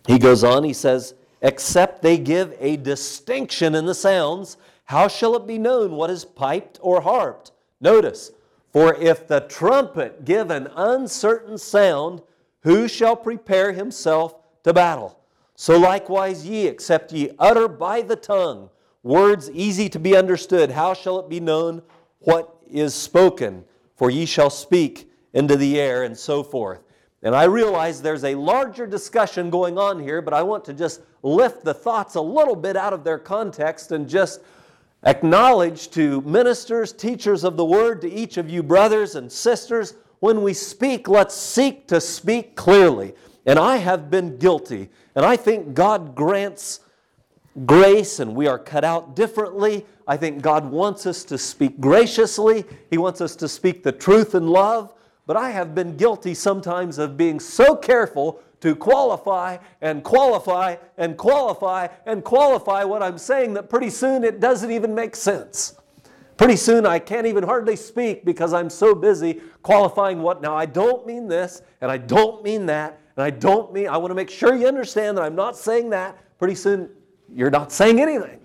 [0.06, 5.36] He goes on, he says, except they give a distinction in the sounds, how shall
[5.36, 7.52] it be known what is piped or harped?
[7.80, 8.32] Notice,
[8.72, 12.22] for if the trumpet give an uncertain sound,
[12.60, 15.18] who shall prepare himself to battle?
[15.56, 18.70] So likewise ye, except ye utter by the tongue
[19.02, 20.70] Words easy to be understood.
[20.70, 21.82] How shall it be known
[22.20, 23.64] what is spoken?
[23.96, 26.80] For ye shall speak into the air, and so forth.
[27.22, 31.00] And I realize there's a larger discussion going on here, but I want to just
[31.22, 34.40] lift the thoughts a little bit out of their context and just
[35.04, 40.42] acknowledge to ministers, teachers of the word, to each of you brothers and sisters, when
[40.42, 43.14] we speak, let's seek to speak clearly.
[43.46, 46.80] And I have been guilty, and I think God grants
[47.66, 49.86] grace and we are cut out differently.
[50.06, 54.34] I think God wants us to speak graciously, He wants us to speak the truth
[54.34, 54.94] in love.
[55.26, 61.16] But I have been guilty sometimes of being so careful to qualify and qualify and
[61.16, 65.76] qualify and qualify what I'm saying that pretty soon it doesn't even make sense.
[66.36, 70.42] Pretty soon I can't even hardly speak because I'm so busy qualifying what.
[70.42, 73.96] Now, I don't mean this and I don't mean that and I don't mean, I
[73.96, 76.16] want to make sure you understand that I'm not saying that.
[76.38, 76.88] Pretty soon
[77.34, 78.38] you're not saying anything.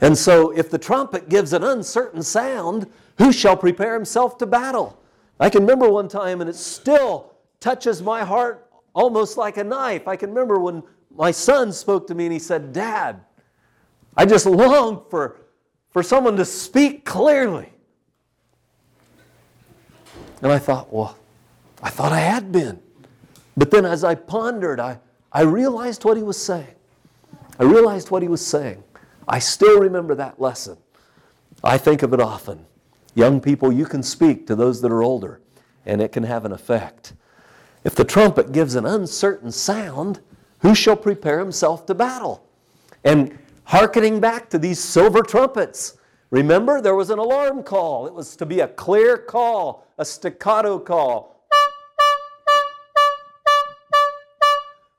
[0.00, 2.86] And so, if the trumpet gives an uncertain sound,
[3.18, 5.00] who shall prepare himself to battle?
[5.40, 10.06] I can remember one time, and it still touches my heart almost like a knife.
[10.06, 10.82] I can remember when
[11.14, 13.20] my son spoke to me and he said, Dad,
[14.16, 15.36] I just long for,
[15.90, 17.72] for someone to speak clearly.
[20.42, 21.16] And I thought, well,
[21.82, 22.80] I thought I had been.
[23.56, 24.98] But then as I pondered, I,
[25.32, 26.74] I realized what he was saying.
[27.58, 28.82] I realized what he was saying.
[29.26, 30.78] I still remember that lesson.
[31.62, 32.64] I think of it often.
[33.14, 35.40] Young people, you can speak to those that are older,
[35.84, 37.14] and it can have an effect.
[37.84, 40.20] If the trumpet gives an uncertain sound,
[40.60, 42.44] who shall prepare himself to battle?
[43.04, 45.98] And hearkening back to these silver trumpets,
[46.30, 48.06] remember there was an alarm call.
[48.06, 51.37] It was to be a clear call, a staccato call.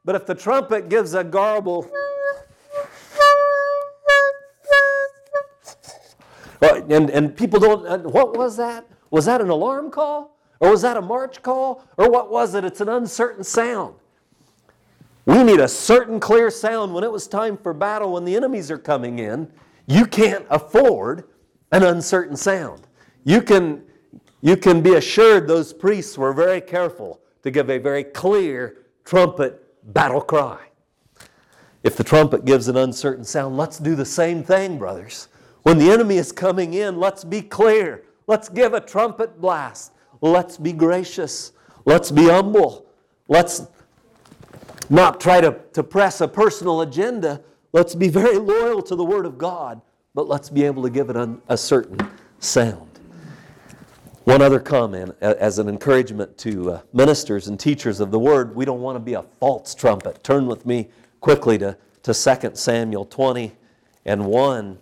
[0.09, 1.87] But if the trumpet gives a garble,
[6.63, 8.87] and, and people don't, uh, what was that?
[9.11, 10.35] Was that an alarm call?
[10.61, 11.85] Or was that a march call?
[11.95, 12.63] Or what was it?
[12.63, 13.97] It's an uncertain sound.
[15.27, 18.71] We need a certain clear sound when it was time for battle, when the enemies
[18.71, 19.47] are coming in.
[19.85, 21.25] You can't afford
[21.71, 22.87] an uncertain sound.
[23.25, 23.83] You can,
[24.41, 29.68] you can be assured those priests were very careful to give a very clear trumpet
[29.93, 30.59] battle cry.
[31.83, 35.29] If the trumpet gives an uncertain sound, let's do the same thing, brothers.
[35.63, 38.03] When the enemy is coming in, let's be clear.
[38.27, 39.93] Let's give a trumpet blast.
[40.21, 41.53] Let's be gracious.
[41.85, 42.85] Let's be humble.
[43.27, 43.67] Let's
[44.89, 47.41] not try to, to press a personal agenda.
[47.71, 49.81] Let's be very loyal to the Word of God,
[50.13, 51.97] but let's be able to give it a, a certain
[52.39, 52.88] sound.
[54.29, 58.63] One other comment as an encouragement to uh, ministers and teachers of the Word we
[58.63, 60.23] don't want to be a false trumpet.
[60.23, 60.89] Turn with me
[61.19, 63.51] quickly to, to 2 Samuel 20
[64.05, 64.77] and 1.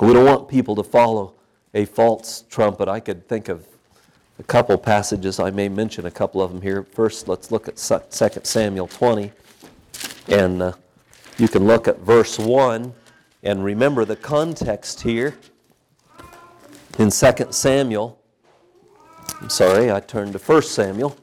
[0.00, 1.34] We don't want people to follow
[1.74, 2.88] a false trumpet.
[2.88, 3.66] I could think of
[4.38, 5.38] a couple passages.
[5.38, 6.84] I may mention a couple of them here.
[6.84, 9.32] First, let's look at 2 Samuel 20.
[10.28, 10.72] And uh,
[11.36, 12.90] you can look at verse 1
[13.42, 15.36] and remember the context here
[16.98, 18.20] in 2 Samuel.
[19.40, 21.16] I'm sorry, I turned to 1 Samuel.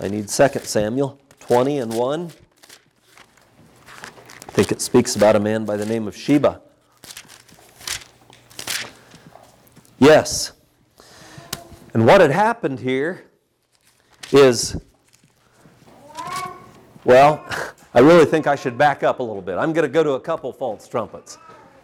[0.00, 2.32] I need 2 Samuel 20 and 1.
[3.86, 6.60] I think it speaks about a man by the name of Sheba.
[9.98, 10.52] Yes.
[11.94, 13.24] And what had happened here
[14.32, 14.80] is,
[17.04, 17.44] well,
[17.94, 19.58] I really think I should back up a little bit.
[19.58, 21.38] I'm going to go to a couple false trumpets.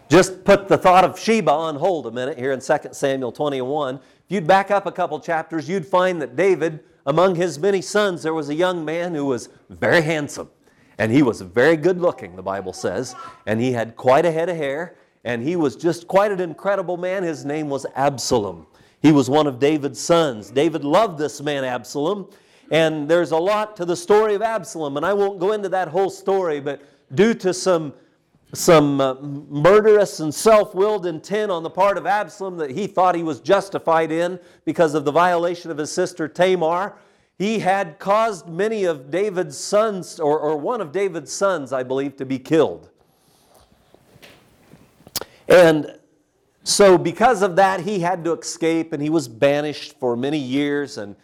[0.08, 3.96] Just put the thought of Sheba on hold a minute here in 2 Samuel 21.
[3.96, 8.22] If you'd back up a couple chapters, you'd find that David, among his many sons,
[8.22, 10.48] there was a young man who was very handsome.
[10.98, 13.14] And he was very good looking, the Bible says.
[13.46, 14.96] And he had quite a head of hair.
[15.24, 17.22] And he was just quite an incredible man.
[17.22, 18.66] His name was Absalom.
[19.02, 20.50] He was one of David's sons.
[20.50, 22.30] David loved this man, Absalom.
[22.70, 25.88] And there's a lot to the story of Absalom, and I won't go into that
[25.88, 26.82] whole story, but
[27.14, 27.92] due to some,
[28.52, 33.14] some uh, murderous and self willed intent on the part of Absalom that he thought
[33.14, 36.96] he was justified in because of the violation of his sister Tamar,
[37.38, 42.16] he had caused many of David's sons, or, or one of David's sons, I believe,
[42.16, 42.88] to be killed.
[45.48, 45.98] And
[46.64, 50.98] so, because of that, he had to escape and he was banished for many years.
[50.98, 51.14] And,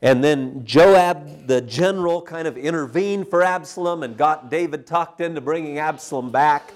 [0.00, 5.40] and then Joab, the general, kind of intervened for Absalom and got David talked into
[5.40, 6.72] bringing Absalom back.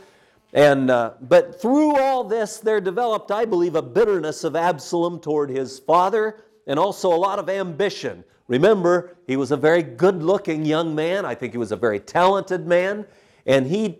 [0.53, 5.51] And, uh, but through all this, there developed, I believe, a bitterness of Absalom toward
[5.51, 8.25] his father and also a lot of ambition.
[8.49, 11.25] Remember, he was a very good looking young man.
[11.25, 13.07] I think he was a very talented man.
[13.47, 13.99] And he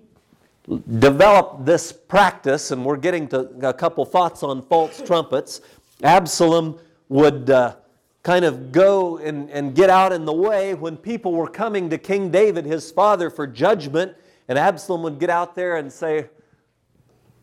[0.99, 5.61] developed this practice, and we're getting to a couple thoughts on false trumpets.
[6.03, 7.77] Absalom would uh,
[8.23, 11.99] kind of go and, and get out in the way when people were coming to
[11.99, 14.15] King David, his father, for judgment,
[14.49, 16.29] and Absalom would get out there and say,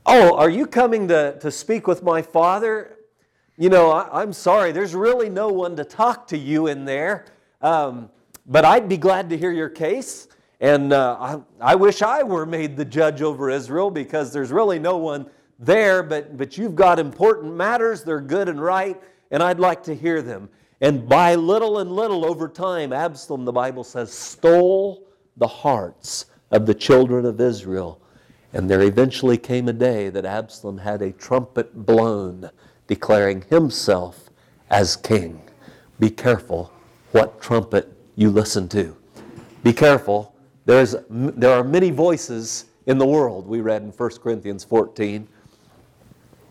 [0.06, 2.98] Oh, are you coming to, to speak with my father?
[3.58, 7.26] You know, I, am sorry, there's really no one to talk to you in there,
[7.62, 8.10] um,
[8.46, 10.30] but I'd be glad to hear your case.
[10.62, 14.80] And uh, I, I wish I were made the judge over Israel because there's really
[14.80, 19.60] no one there, but, but you've got important matters, they're good and right, and I'd
[19.60, 20.50] like to hear them.
[20.82, 25.06] And by little and little over time, Absalom, the Bible says, stole
[25.38, 28.02] the hearts of the children of Israel.
[28.54, 32.50] And there eventually came a day that Absalom had a trumpet blown
[32.88, 34.30] declaring himself
[34.70, 35.42] as king.
[36.00, 36.72] Be careful
[37.12, 38.96] what trumpet you listen to.
[39.64, 40.34] Be careful
[40.70, 45.28] there's, there are many voices in the world, we read in 1 Corinthians 14.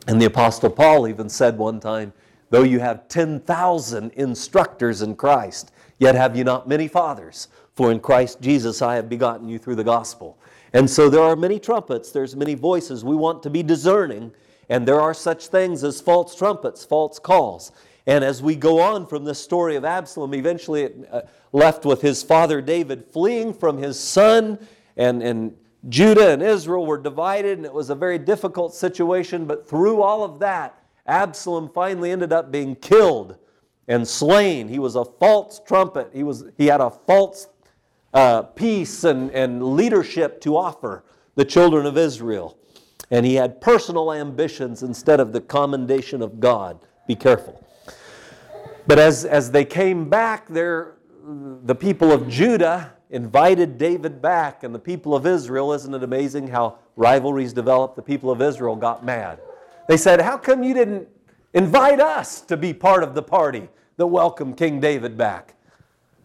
[0.09, 2.12] And the Apostle Paul even said one time,
[2.51, 7.49] Though you have 10,000 instructors in Christ, yet have you not many fathers.
[7.74, 10.38] For in Christ Jesus I have begotten you through the gospel.
[10.72, 13.05] And so there are many trumpets, there's many voices.
[13.05, 14.32] We want to be discerning,
[14.68, 17.72] and there are such things as false trumpets, false calls.
[18.07, 21.22] And as we go on from this story of Absalom, eventually it uh,
[21.53, 24.59] left with his father David fleeing from his son,
[24.96, 25.57] and, and
[25.88, 29.44] Judah and Israel were divided, and it was a very difficult situation.
[29.44, 33.36] But through all of that, Absalom finally ended up being killed
[33.88, 34.68] and slain.
[34.68, 36.11] He was a false trumpet.
[36.12, 37.48] He, was, he had a false
[38.12, 41.04] uh, peace and, and leadership to offer
[41.34, 42.59] the children of Israel.
[43.11, 46.78] And he had personal ambitions instead of the commendation of God.
[47.06, 47.64] Be careful.
[48.86, 50.96] But as, as they came back, there,
[51.64, 56.48] the people of Judah invited David back, and the people of Israel, isn't it amazing
[56.48, 57.96] how rivalries develop?
[57.96, 59.40] The people of Israel got mad.
[59.89, 61.09] They said, How come you didn't
[61.55, 65.55] invite us to be part of the party that welcomed King David back?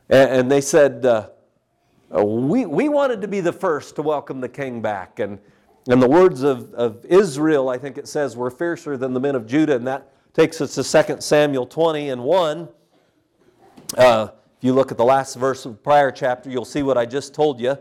[0.09, 1.29] And, they said, uh,
[2.23, 5.19] we, we wanted to be the first to welcome the king back.
[5.19, 5.39] And,
[5.87, 9.33] and the words of, of Israel, I think it says, were fiercer than the men
[9.33, 9.77] of Judah.
[9.77, 12.67] And that takes us to 2 Samuel 20 and 1.
[13.97, 16.97] Uh, if you look at the last verse of the prior chapter, you'll see what
[16.97, 17.77] I just told you.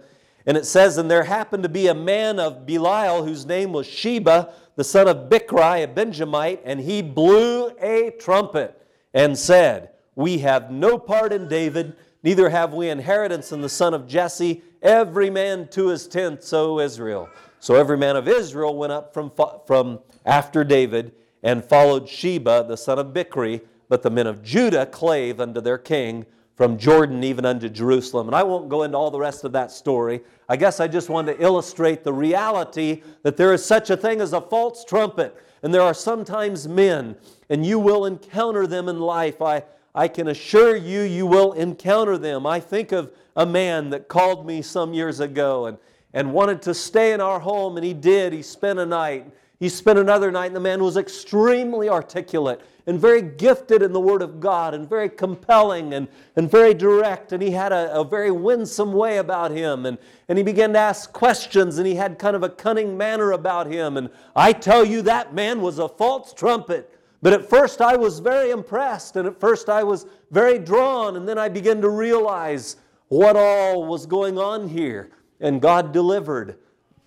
[0.47, 3.87] And it says, And there happened to be a man of Belial whose name was
[3.87, 8.81] Sheba, the son of Bichri, a Benjamite, and he blew a trumpet
[9.15, 13.95] and said, We have no part in David, neither have we inheritance in the son
[13.95, 17.29] of Jesse, every man to his tent, so Israel.
[17.61, 19.31] So every man of Israel went up from,
[19.67, 21.13] from after David
[21.43, 25.79] and followed Sheba, the son of Bichri, but the men of Judah clave unto their
[25.79, 26.27] king
[26.57, 28.29] from Jordan even unto Jerusalem.
[28.29, 30.21] And I won't go into all the rest of that story.
[30.49, 34.21] I guess I just wanted to illustrate the reality that there is such a thing
[34.21, 35.35] as a false trumpet.
[35.63, 37.17] And there are sometimes men,
[37.49, 39.41] and you will encounter them in life.
[39.41, 39.63] I,
[39.95, 42.47] I can assure you, you will encounter them.
[42.47, 45.79] I think of a man that called me some years ago and,
[46.13, 48.33] and wanted to stay in our home, and he did.
[48.33, 49.33] He spent a night.
[49.59, 54.01] He spent another night, and the man was extremely articulate and very gifted in the
[54.01, 57.33] Word of God and very compelling and, and very direct.
[57.33, 59.87] And he had a, a very winsome way about him.
[59.87, 63.33] And, and he began to ask questions and he had kind of a cunning manner
[63.33, 63.97] about him.
[63.97, 66.99] And I tell you, that man was a false trumpet.
[67.23, 71.17] But at first I was very impressed and at first I was very drawn.
[71.17, 72.77] And then I began to realize
[73.09, 75.11] what all was going on here.
[75.41, 76.59] And God delivered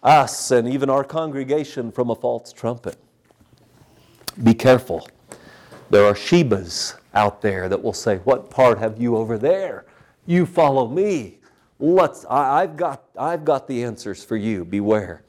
[0.04, 2.96] us and even our congregation from a false trumpet.
[4.42, 5.08] Be careful.
[5.96, 9.86] There are Shebas out there that will say, What part have you over there?
[10.26, 11.38] You follow me.
[11.80, 14.66] Let's, I, have got, I've got the answers for you.
[14.66, 15.24] Beware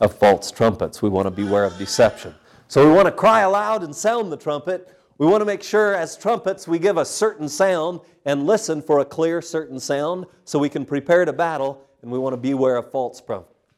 [0.00, 1.02] of false trumpets.
[1.02, 2.34] We want to beware of deception.
[2.66, 4.92] So we want to cry aloud and sound the trumpet.
[5.18, 8.98] We want to make sure, as trumpets, we give a certain sound and listen for
[8.98, 12.74] a clear, certain sound so we can prepare to battle, and we want to beware
[12.78, 13.22] of false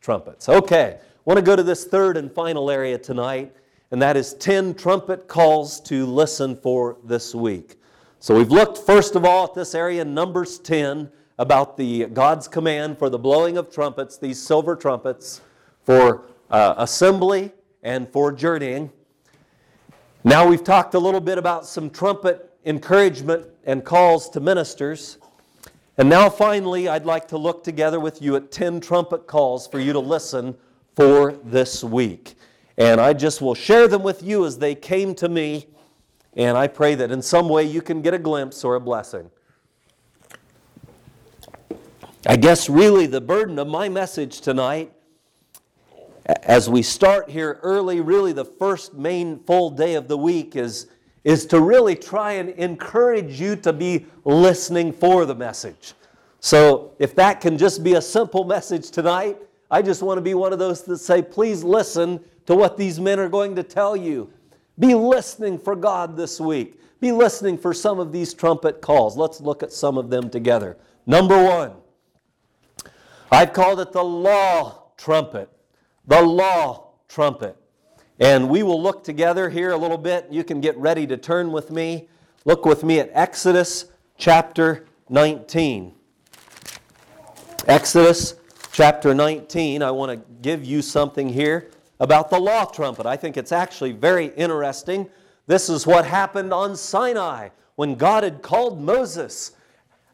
[0.00, 0.48] trumpets.
[0.48, 3.54] Okay, I want to go to this third and final area tonight,
[3.90, 7.76] and that is 10 trumpet calls to listen for this week.
[8.20, 12.98] So we've looked first of all at this area, Numbers 10, about the God's command
[12.98, 15.40] for the blowing of trumpets, these silver trumpets,
[15.84, 18.90] for uh, assembly and for journeying.
[20.22, 25.18] Now we've talked a little bit about some trumpet encouragement and calls to ministers.
[25.96, 29.78] And now finally, I'd like to look together with you at 10 trumpet calls for
[29.78, 30.54] you to listen
[30.94, 32.34] for this week.
[32.80, 35.66] And I just will share them with you as they came to me.
[36.32, 39.30] And I pray that in some way you can get a glimpse or a blessing.
[42.26, 44.94] I guess really the burden of my message tonight,
[46.24, 50.86] as we start here early, really the first main full day of the week, is,
[51.22, 55.92] is to really try and encourage you to be listening for the message.
[56.40, 59.36] So if that can just be a simple message tonight,
[59.70, 62.98] I just want to be one of those that say, please listen to what these
[62.98, 64.28] men are going to tell you.
[64.76, 66.80] Be listening for God this week.
[66.98, 69.16] Be listening for some of these trumpet calls.
[69.16, 70.76] Let's look at some of them together.
[71.06, 71.74] Number one,
[73.30, 75.48] I've called it the law trumpet.
[76.08, 77.56] The law trumpet.
[78.18, 80.26] And we will look together here a little bit.
[80.28, 82.08] You can get ready to turn with me.
[82.44, 83.84] Look with me at Exodus
[84.18, 85.94] chapter 19.
[87.68, 88.34] Exodus
[88.72, 89.84] chapter 19.
[89.84, 91.70] I want to give you something here
[92.00, 93.06] about the law trumpet.
[93.06, 95.08] I think it's actually very interesting.
[95.46, 99.52] This is what happened on Sinai when God had called Moses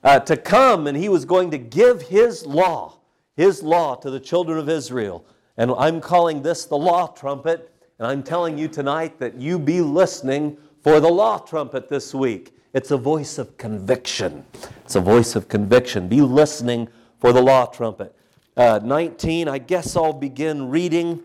[0.02, 2.98] uh, to come and he was going to give his law,
[3.36, 5.24] his law to the children of Israel.
[5.56, 7.72] And I'm calling this the law trumpet.
[7.98, 12.54] And I'm telling you tonight that you be listening for the law trumpet this week.
[12.74, 14.44] It's a voice of conviction.
[14.84, 16.08] It's a voice of conviction.
[16.08, 16.88] Be listening
[17.20, 18.14] for the law trumpet.
[18.56, 21.22] Uh, 19, I guess I'll begin reading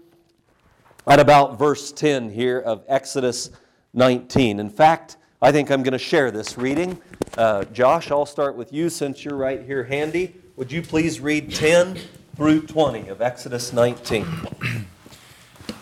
[1.08, 3.50] at about verse 10 here of Exodus
[3.94, 4.60] 19.
[4.60, 7.02] In fact, I think I'm going to share this reading.
[7.38, 10.36] Uh, Josh, I'll start with you since you're right here handy.
[10.56, 11.98] Would you please read 10
[12.36, 14.26] through 20 of Exodus 19?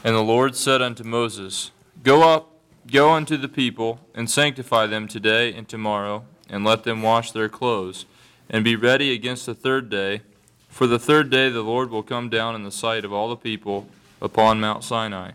[0.01, 1.71] And the Lord said unto Moses,
[2.03, 2.53] Go up,
[2.89, 7.49] Go unto the people, and sanctify them today and tomorrow, and let them wash their
[7.49, 8.05] clothes,
[8.49, 10.21] and be ready against the third day.
[10.69, 13.35] For the third day the Lord will come down in the sight of all the
[13.35, 13.87] people
[14.21, 15.31] upon Mount Sinai.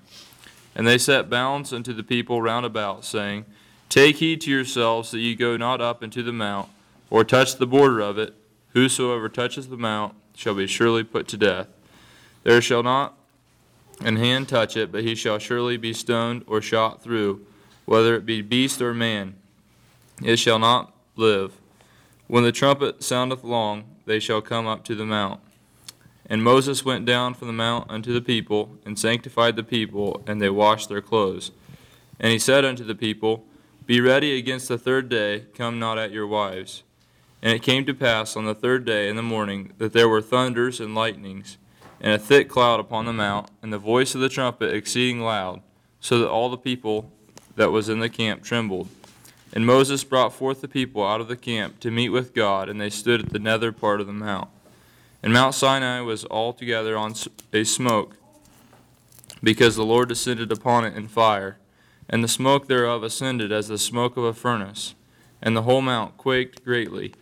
[0.74, 3.45] And they set bounds unto the people round about, saying,
[3.89, 6.68] Take heed to yourselves that ye go not up into the mount,
[7.11, 8.35] or touch the border of it.
[8.70, 11.68] Whosoever touches the mount shall be surely put to death.
[12.43, 13.16] There shall not
[14.01, 17.47] an hand touch it, but he shall surely be stoned or shot through,
[17.85, 19.37] whether it be beast or man.
[20.22, 21.53] It shall not live.
[22.26, 25.41] When the trumpet soundeth long, they shall come up to the mount.
[26.27, 30.41] And Moses went down from the mount unto the people, and sanctified the people, and
[30.41, 31.51] they washed their clothes.
[32.18, 33.45] And he said unto the people,
[33.87, 36.83] Be ready against the third day, come not at your wives.
[37.43, 40.22] And it came to pass on the third day in the morning that there were
[40.22, 41.59] thunders and lightnings,
[42.01, 45.61] and a thick cloud upon the mount, and the voice of the trumpet exceeding loud,
[46.01, 47.12] so that all the people
[47.57, 48.89] that was in the camp trembled.
[49.53, 52.81] And Moses brought forth the people out of the camp to meet with God, and
[52.81, 54.49] they stood at the nether part of the mount.
[55.25, 57.14] And Mount Sinai was altogether on
[57.51, 58.18] a smoke,
[59.43, 61.57] because the Lord descended upon it in fire,
[62.11, 64.95] and the smoke thereof ascended as the smoke of a furnace,
[65.41, 67.14] and the whole mount quaked greatly.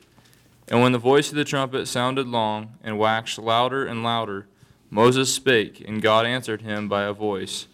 [0.66, 4.48] And when the voice of the trumpet sounded long, and waxed louder and louder,
[4.90, 7.68] Moses spake, and God answered him by a voice.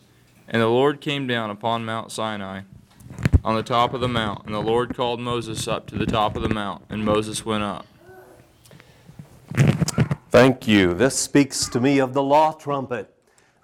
[0.47, 2.65] And the Lord came down upon Mount Sinai,
[3.43, 6.37] on the top of the mount, and the Lord called Moses up to the top
[6.37, 7.87] of the mount, and Moses went up.
[10.39, 10.95] Thank you.
[10.95, 13.13] This speaks to me of the law trumpet.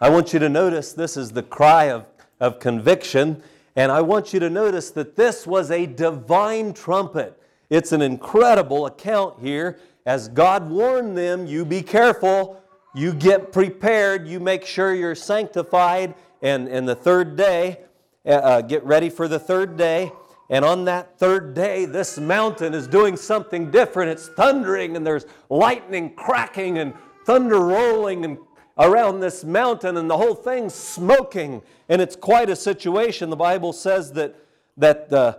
[0.00, 2.04] I want you to notice this is the cry of,
[2.40, 3.44] of conviction,
[3.76, 7.40] and I want you to notice that this was a divine trumpet.
[7.70, 12.60] It's an incredible account here as God warned them you be careful,
[12.92, 17.82] you get prepared, you make sure you're sanctified, and, and the third day,
[18.26, 20.10] uh, uh get ready for the third day.
[20.50, 24.10] And on that third day, this mountain is doing something different.
[24.10, 26.92] It's thundering, and there's lightning cracking and
[27.24, 28.38] thunder rolling and
[28.76, 31.62] around this mountain, and the whole thing's smoking.
[31.88, 33.30] And it's quite a situation.
[33.30, 34.36] The Bible says that,
[34.76, 35.36] that, uh,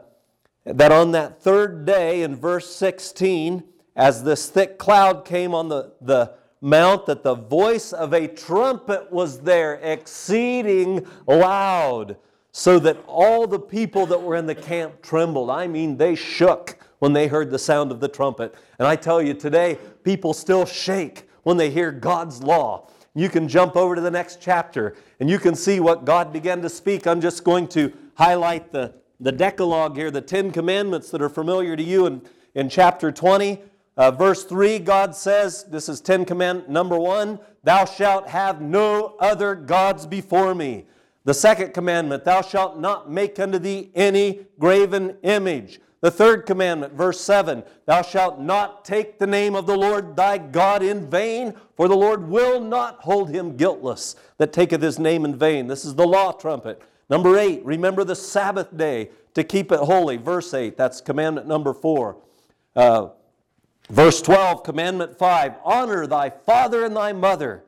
[0.66, 3.64] that on that third day, in verse 16,
[3.95, 9.12] as this thick cloud came on the, the mount, that the voice of a trumpet
[9.12, 12.18] was there, exceeding loud
[12.58, 15.49] so that all the people that were in the camp trembled.
[15.49, 18.56] I mean, they shook when they heard the sound of the trumpet.
[18.80, 22.88] And I tell you, today, people still shake when they hear God's law.
[23.14, 26.62] You can jump over to the next chapter and you can see what God began
[26.62, 27.06] to speak.
[27.08, 31.76] I'm just going to highlight the, the Decalogue here, the Ten Commandments that are familiar
[31.76, 32.22] to you in,
[32.53, 33.60] in chapter 20.
[33.97, 39.18] Uh, verse 3, God says, this is Ten Commandment number one, Thou shalt have no
[39.20, 40.86] other gods before me.
[41.26, 45.82] The second commandment, thou shalt not make unto thee any graven image.
[46.01, 50.38] The third commandment, verse 7, thou shalt not take the name of the Lord thy
[50.38, 55.26] God in vain, for the Lord will not hold him guiltless that taketh his name
[55.26, 55.65] in vain.
[55.65, 56.80] This is the law trumpet.
[57.09, 60.17] Number 8, remember the Sabbath day to keep it holy.
[60.17, 62.17] Verse 8, that's commandment number 4.
[62.76, 63.07] Uh,
[63.89, 67.63] verse 12, commandment 5, honor thy father and thy mother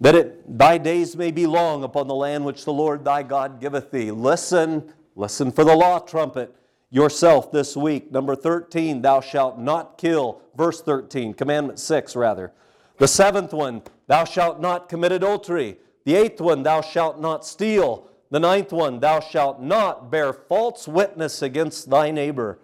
[0.00, 3.60] that it, thy days may be long upon the land which the Lord thy God
[3.60, 4.10] giveth thee.
[4.10, 6.54] Listen, listen for the law trumpet
[6.90, 8.12] yourself this week.
[8.12, 10.40] Number 13, thou shalt not kill.
[10.56, 12.52] Verse 13, commandment 6 rather.
[12.98, 15.78] The seventh one, thou shalt not commit adultery.
[16.04, 18.08] The eighth one, thou shalt not steal.
[18.30, 22.58] The ninth one, thou shalt not bear false witness against thy neighbor.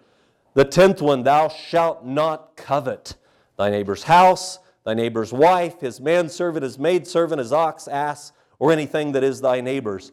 [0.53, 3.15] The tenth one, thou shalt not covet
[3.57, 9.11] thy neighbor's house thy neighbor's wife, his manservant, his maidservant, his ox, ass, or anything
[9.11, 10.11] that is thy neighbor's.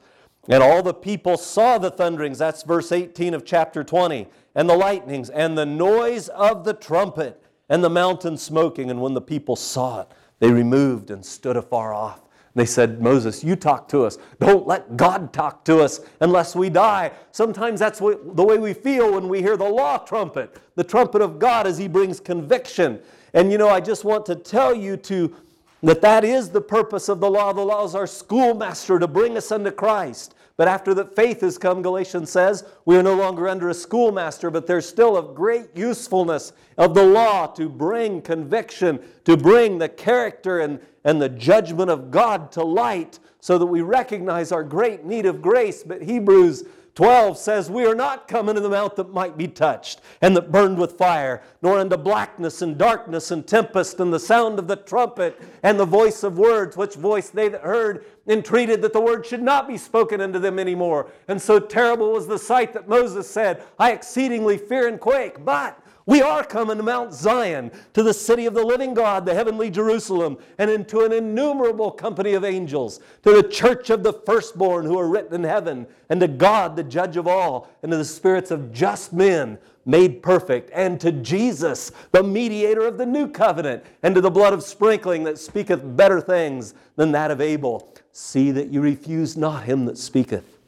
[0.49, 4.77] And all the people saw the thunderings, that's verse 18 of chapter 20, and the
[4.77, 8.91] lightnings, and the noise of the trumpet, and the mountain smoking.
[8.91, 10.09] And when the people saw it,
[10.41, 12.23] they removed and stood afar off.
[12.55, 14.18] They said, Moses, you talk to us.
[14.39, 17.12] Don't let God talk to us unless we die.
[17.31, 21.23] Sometimes that's what, the way we feel when we hear the law trumpet, the trumpet
[21.23, 23.01] of God as He brings conviction.
[23.35, 25.35] And you know, I just want to tell you to
[25.83, 27.53] that that is the purpose of the law.
[27.53, 30.35] The law is our schoolmaster to bring us unto Christ.
[30.57, 34.51] But after that faith has come, Galatians says, we are no longer under a schoolmaster,
[34.51, 39.89] but there's still a great usefulness of the law to bring conviction, to bring the
[39.89, 45.05] character and, and the judgment of God to light so that we recognize our great
[45.05, 45.83] need of grace.
[45.83, 46.64] But Hebrews
[46.95, 50.53] 12 says, We are not coming to the mount that might be touched and that
[50.53, 54.76] burned with fire, nor into blackness and darkness and tempest and the sound of the
[54.76, 59.24] trumpet and the voice of words, which voice they that heard entreated that the word
[59.24, 61.11] should not be spoken unto them anymore.
[61.28, 65.45] And so terrible was the sight that Moses said, I exceedingly fear and quake.
[65.45, 69.34] But we are coming to Mount Zion, to the city of the living God, the
[69.34, 74.84] heavenly Jerusalem, and into an innumerable company of angels, to the church of the firstborn
[74.84, 78.05] who are written in heaven, and to God, the judge of all, and to the
[78.05, 83.84] spirits of just men made perfect, and to Jesus, the mediator of the new covenant,
[84.03, 87.92] and to the blood of sprinkling that speaketh better things than that of Abel.
[88.12, 90.59] See that you refuse not him that speaketh.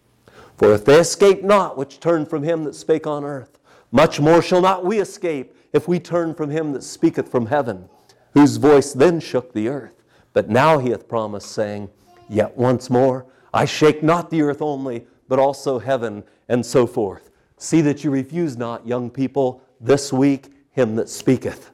[0.56, 3.58] For if they escape not which turn from him that spake on earth,
[3.94, 7.88] much more shall not we escape if we turn from him that speaketh from heaven,
[8.32, 10.02] whose voice then shook the earth.
[10.32, 11.88] But now he hath promised, saying,
[12.28, 17.30] Yet once more, I shake not the earth only, but also heaven, and so forth.
[17.56, 21.70] See that you refuse not, young people, this week him that speaketh.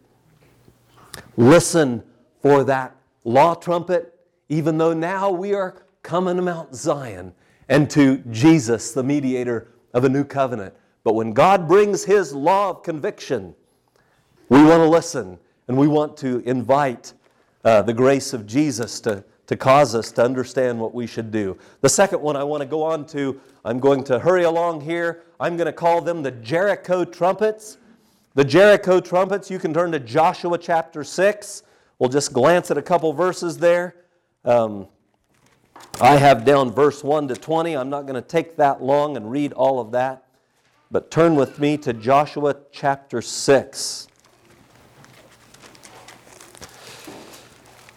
[1.39, 2.03] Listen
[2.43, 2.95] for that
[3.25, 4.15] law trumpet,
[4.51, 7.33] even though now we are coming to Mount Zion
[7.71, 10.75] and to Jesus, the mediator of a new covenant.
[11.05, 13.55] But when God brings His law of conviction,
[14.49, 15.39] we want to listen
[15.69, 17.13] and we want to invite
[17.65, 21.57] uh, the grace of Jesus to, to cause us to understand what we should do.
[21.81, 25.23] The second one I want to go on to, I'm going to hurry along here.
[25.39, 27.79] I'm going to call them the Jericho trumpets.
[28.35, 31.63] The Jericho trumpets, you can turn to Joshua chapter 6.
[31.99, 33.97] We'll just glance at a couple verses there.
[34.45, 34.89] Um,
[36.01, 37.77] I have down verse 1 to 20.
[37.77, 40.25] I'm not going to take that long and read all of that.
[40.93, 44.09] But turn with me to Joshua chapter 6.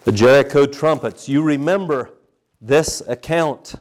[0.04, 1.28] The Jericho trumpets.
[1.28, 2.12] You remember
[2.60, 3.74] this account.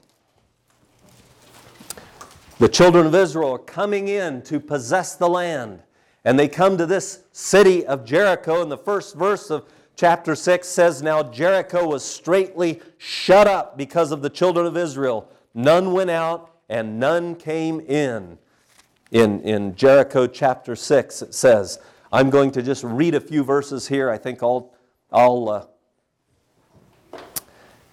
[2.58, 5.84] The children of Israel are coming in to possess the land.
[6.26, 8.64] And they come to this city of Jericho.
[8.64, 14.12] And the first verse of chapter 6 says, Now Jericho was straightly shut up because
[14.12, 15.30] of the children of Israel.
[15.54, 18.40] None went out and none came in
[19.14, 21.80] in, in Jericho chapter 6, it says,
[22.12, 24.10] I'm going to just read a few verses here.
[24.10, 24.74] I think I'll,
[25.12, 27.20] I'll uh,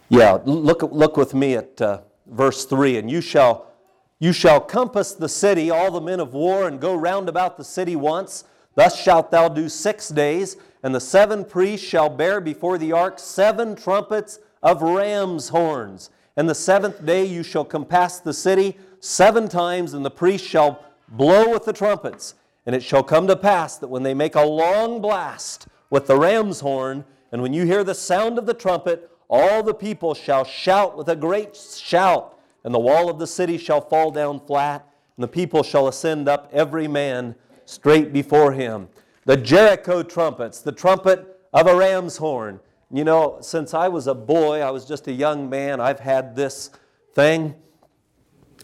[0.09, 2.97] yeah, look, look with me at uh, verse 3.
[2.97, 3.71] And you shall,
[4.19, 7.63] you shall compass the city, all the men of war, and go round about the
[7.63, 8.43] city once.
[8.73, 10.57] Thus shalt thou do six days.
[10.81, 16.09] And the seven priests shall bear before the ark seven trumpets of ram's horns.
[16.35, 20.83] And the seventh day you shall compass the city seven times, and the priests shall
[21.11, 22.35] blow with the trumpets.
[22.65, 26.17] And it shall come to pass that when they make a long blast with the
[26.17, 30.43] ram's horn, and when you hear the sound of the trumpet, all the people shall
[30.43, 34.87] shout with a great shout, and the wall of the city shall fall down flat,
[35.17, 37.35] and the people shall ascend up every man
[37.65, 38.89] straight before him.
[39.25, 42.59] The Jericho trumpets, the trumpet of a ram's horn.
[42.91, 46.35] You know, since I was a boy, I was just a young man, I've had
[46.35, 46.69] this
[47.13, 47.55] thing.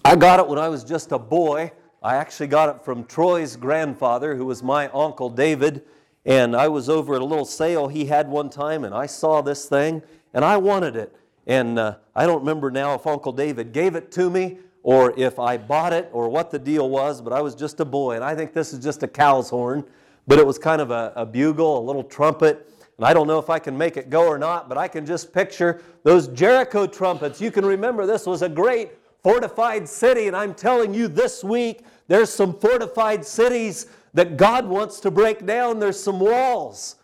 [0.04, 1.72] I got it when I was just a boy.
[2.02, 5.84] I actually got it from Troy's grandfather, who was my uncle David.
[6.26, 9.42] And I was over at a little sale he had one time, and I saw
[9.42, 11.16] this thing, and I wanted it.
[11.48, 15.40] And uh, I don't remember now if Uncle David gave it to me or if
[15.40, 18.16] I bought it or what the deal was, but I was just a boy.
[18.16, 19.86] And I think this is just a cow's horn,
[20.28, 22.70] but it was kind of a, a bugle, a little trumpet.
[22.98, 25.06] And I don't know if I can make it go or not, but I can
[25.06, 27.40] just picture those Jericho trumpets.
[27.40, 28.92] You can remember this was a great
[29.24, 35.00] fortified city, and I'm telling you this week, there's some fortified cities that God wants
[35.02, 35.80] to break down.
[35.80, 36.96] There's some walls.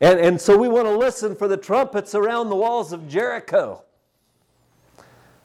[0.00, 3.82] And, and so we want to listen for the trumpets around the walls of Jericho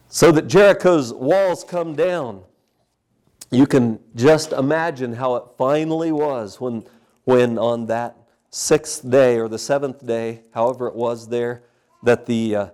[0.09, 2.43] so that Jericho's walls come down.
[3.49, 6.85] You can just imagine how it finally was when,
[7.23, 8.17] when on that
[8.49, 11.63] sixth day or the seventh day, however it was there,
[12.03, 12.69] that the, uh,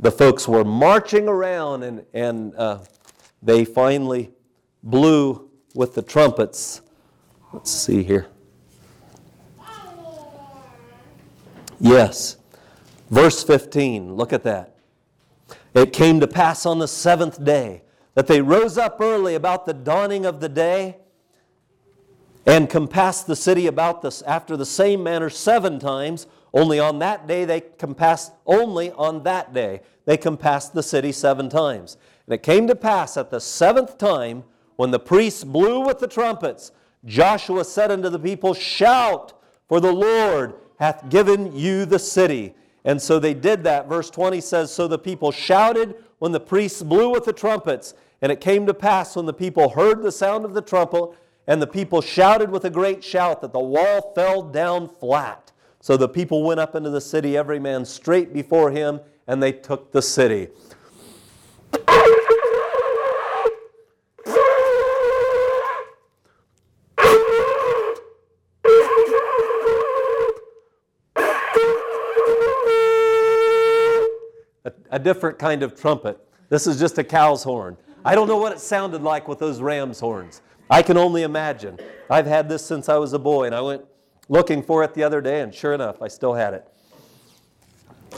[0.00, 2.78] the folks were marching around and, and uh,
[3.42, 4.30] they finally
[4.82, 6.80] blew with the trumpets.
[7.52, 8.26] Let's see here.
[11.78, 12.38] Yes.
[13.10, 14.76] Verse 15, look at that.
[15.74, 17.82] It came to pass on the seventh day
[18.14, 20.96] that they rose up early about the dawning of the day
[22.46, 26.26] and compassed the city about this after the same manner seven times.
[26.52, 31.48] Only on that day they compassed, only on that day they compassed the city seven
[31.48, 31.96] times.
[32.26, 34.44] And it came to pass at the seventh time
[34.76, 36.72] when the priests blew with the trumpets,
[37.04, 39.34] Joshua said unto the people, Shout,
[39.68, 42.54] for the Lord hath given you the city.
[42.84, 43.88] And so they did that.
[43.88, 47.94] Verse 20 says, So the people shouted when the priests blew with the trumpets.
[48.22, 51.10] And it came to pass when the people heard the sound of the trumpet,
[51.46, 55.49] and the people shouted with a great shout, that the wall fell down flat.
[55.82, 59.52] So the people went up into the city, every man straight before him, and they
[59.52, 60.48] took the city.
[74.90, 76.18] a, different kind of trumpet.
[76.50, 77.76] This is just a cow's horn.
[78.04, 80.42] I don't know what it sounded like with those ram's horns.
[80.68, 81.78] I can only imagine.
[82.10, 83.84] I've had this since I was a boy, and I went
[84.30, 86.66] looking for it the other day, and sure enough, I still had it.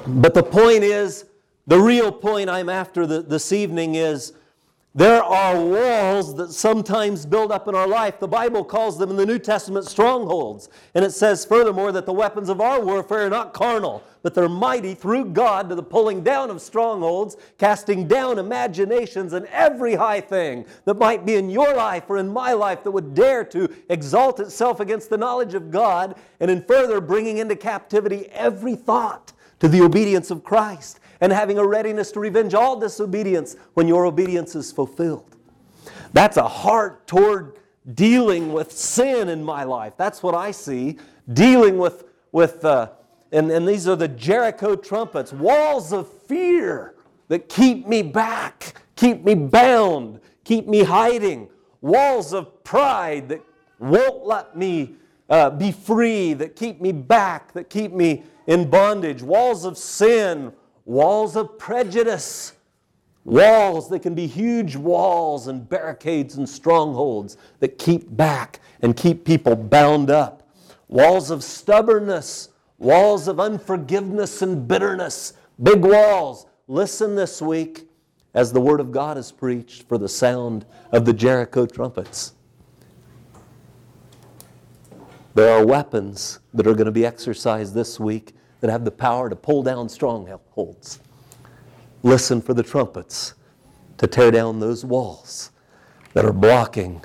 [0.07, 1.25] But the point is,
[1.67, 4.35] the real point I'm after the, this evening is
[4.95, 8.21] there are walls that sometimes build up in our life.
[8.21, 10.69] The Bible calls them in the New Testament strongholds.
[10.95, 14.51] And it says, furthermore, that the weapons of our warfare are not carnal, but they're
[14.51, 20.21] mighty through God to the pulling down of strongholds, casting down imaginations and every high
[20.21, 23.75] thing that might be in your life or in my life that would dare to
[23.89, 29.33] exalt itself against the knowledge of God, and in further bringing into captivity every thought
[29.61, 34.05] to the obedience of Christ and having a readiness to revenge all disobedience when your
[34.05, 35.37] obedience is fulfilled.
[36.13, 37.59] That's a heart toward
[37.95, 39.95] dealing with sin in my life.
[39.97, 40.99] That's what I see.
[41.33, 42.91] Dealing with, with uh,
[43.31, 46.97] and, and these are the Jericho trumpets, walls of fear
[47.29, 51.49] that keep me back, keep me bound, keep me hiding,
[51.81, 53.41] walls of pride that
[53.79, 54.97] won't let me
[55.31, 60.53] uh, be free, that keep me back, that keep me in bondage, walls of sin,
[60.85, 62.55] walls of prejudice,
[63.25, 69.25] walls that can be huge walls and barricades and strongholds that keep back and keep
[69.25, 70.49] people bound up,
[70.89, 76.47] walls of stubbornness, walls of unforgiveness and bitterness, big walls.
[76.67, 77.89] Listen this week
[78.35, 82.35] as the Word of God is preached for the sound of the Jericho trumpets.
[85.35, 89.29] There are weapons that are going to be exercised this week that have the power
[89.29, 91.01] to pull down strongholds.
[92.05, 93.35] Listen for the trumpets
[93.99, 95.51] to tear down those walls
[96.15, 97.03] that are blocking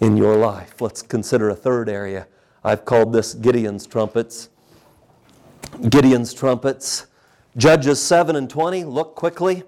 [0.00, 0.80] in your life.
[0.80, 2.26] Let's consider a third area.
[2.64, 4.48] I've called this Gideon's trumpets.
[5.88, 7.06] Gideon's trumpets.
[7.56, 9.62] Judges 7 and 20, look quickly.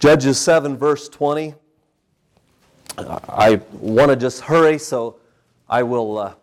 [0.00, 1.54] Judges 7, verse 20.
[2.96, 5.16] I want to just hurry, so
[5.68, 6.34] I will, uh,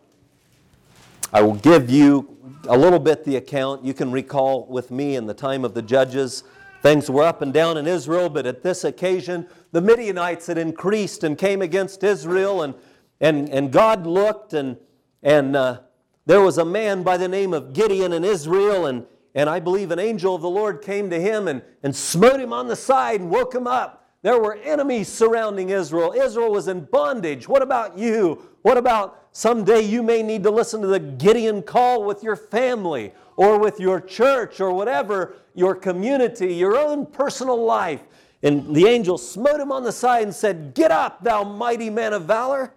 [1.32, 2.36] I will give you
[2.68, 3.84] a little bit the account.
[3.84, 6.44] You can recall with me in the time of the judges,
[6.82, 11.24] things were up and down in Israel, but at this occasion, the Midianites had increased
[11.24, 12.74] and came against Israel, and,
[13.20, 14.76] and, and God looked, and,
[15.22, 15.80] and uh,
[16.26, 19.90] there was a man by the name of Gideon in Israel, and, and I believe
[19.90, 23.20] an angel of the Lord came to him and, and smote him on the side
[23.20, 24.01] and woke him up.
[24.22, 26.12] There were enemies surrounding Israel.
[26.12, 27.48] Israel was in bondage.
[27.48, 28.40] What about you?
[28.62, 33.12] What about someday you may need to listen to the Gideon call with your family
[33.36, 38.02] or with your church or whatever, your community, your own personal life?
[38.44, 42.12] And the angel smote him on the side and said, Get up, thou mighty man
[42.12, 42.72] of valor.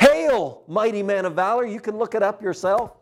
[0.00, 1.64] Hail, mighty man of valor.
[1.64, 2.92] You can look it up yourself.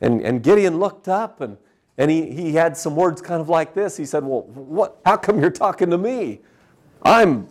[0.00, 1.58] And, and Gideon looked up and,
[1.98, 3.94] and he, he had some words kind of like this.
[3.96, 6.40] He said, Well, what, how come you're talking to me?
[7.02, 7.48] I'm,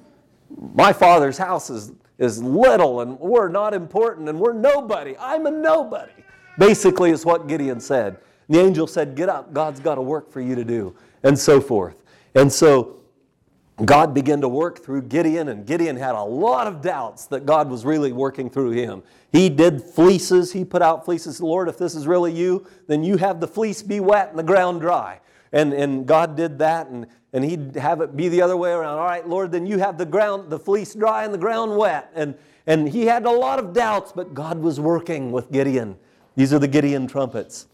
[0.73, 5.15] my father's house is, is little and we're not important and we're nobody.
[5.19, 6.11] I'm a nobody.
[6.57, 8.17] Basically, is what Gideon said.
[8.49, 11.61] The angel said, Get up, God's got a work for you to do, and so
[11.61, 12.03] forth.
[12.35, 12.97] And so
[13.85, 17.69] God began to work through Gideon, and Gideon had a lot of doubts that God
[17.69, 19.01] was really working through him.
[19.31, 21.41] He did fleeces, he put out fleeces.
[21.41, 24.43] Lord, if this is really you, then you have the fleece be wet and the
[24.43, 25.21] ground dry.
[25.53, 28.99] And, and God did that, and, and he'd have it be the other way around.
[28.99, 32.11] All right, Lord, then you have the ground, the fleece dry and the ground wet.
[32.13, 32.35] And,
[32.67, 35.97] and he had a lot of doubts, but God was working with Gideon.
[36.35, 37.67] These are the Gideon trumpets.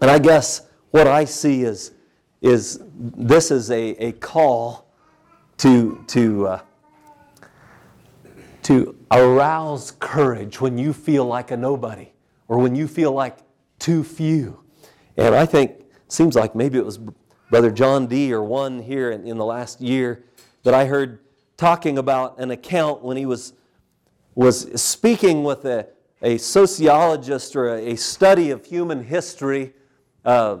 [0.00, 1.92] And I guess what I see is,
[2.40, 4.90] is this is a, a call
[5.58, 6.60] to, to, uh,
[8.62, 12.12] to arouse courage when you feel like a nobody
[12.46, 13.38] or when you feel like
[13.78, 14.60] too few.
[15.16, 16.98] And I think, seems like maybe it was
[17.50, 18.32] Brother John D.
[18.32, 20.22] or one here in, in the last year
[20.64, 21.20] that I heard
[21.56, 23.54] talking about an account when he was,
[24.34, 25.88] was speaking with a,
[26.20, 29.72] a sociologist or a, a study of human history
[30.26, 30.58] uh,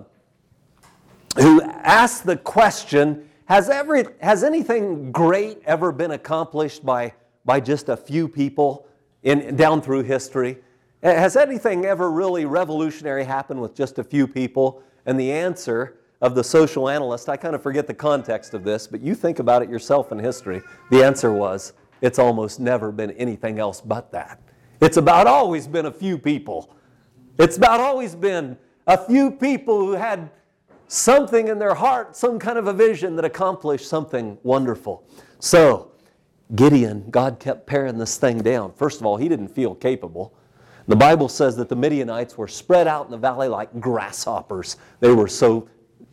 [1.36, 7.12] who asked the question has, every, has anything great ever been accomplished by,
[7.44, 8.86] by just a few people
[9.22, 10.58] in, down through history?
[11.02, 14.82] Has anything ever really revolutionary happened with just a few people?
[15.06, 18.86] And the answer of the social analyst, I kind of forget the context of this,
[18.86, 20.62] but you think about it yourself in history.
[20.90, 24.40] The answer was, it's almost never been anything else but that.
[24.80, 26.74] It's about always been a few people.
[27.38, 28.56] It's about always been
[28.86, 30.30] a few people who had
[30.88, 35.04] something in their heart, some kind of a vision that accomplished something wonderful.
[35.38, 35.92] So,
[36.54, 38.72] Gideon, God kept paring this thing down.
[38.72, 40.34] First of all, he didn't feel capable.
[40.86, 44.78] The Bible says that the Midianites were spread out in the valley like grasshoppers.
[45.00, 45.68] They were so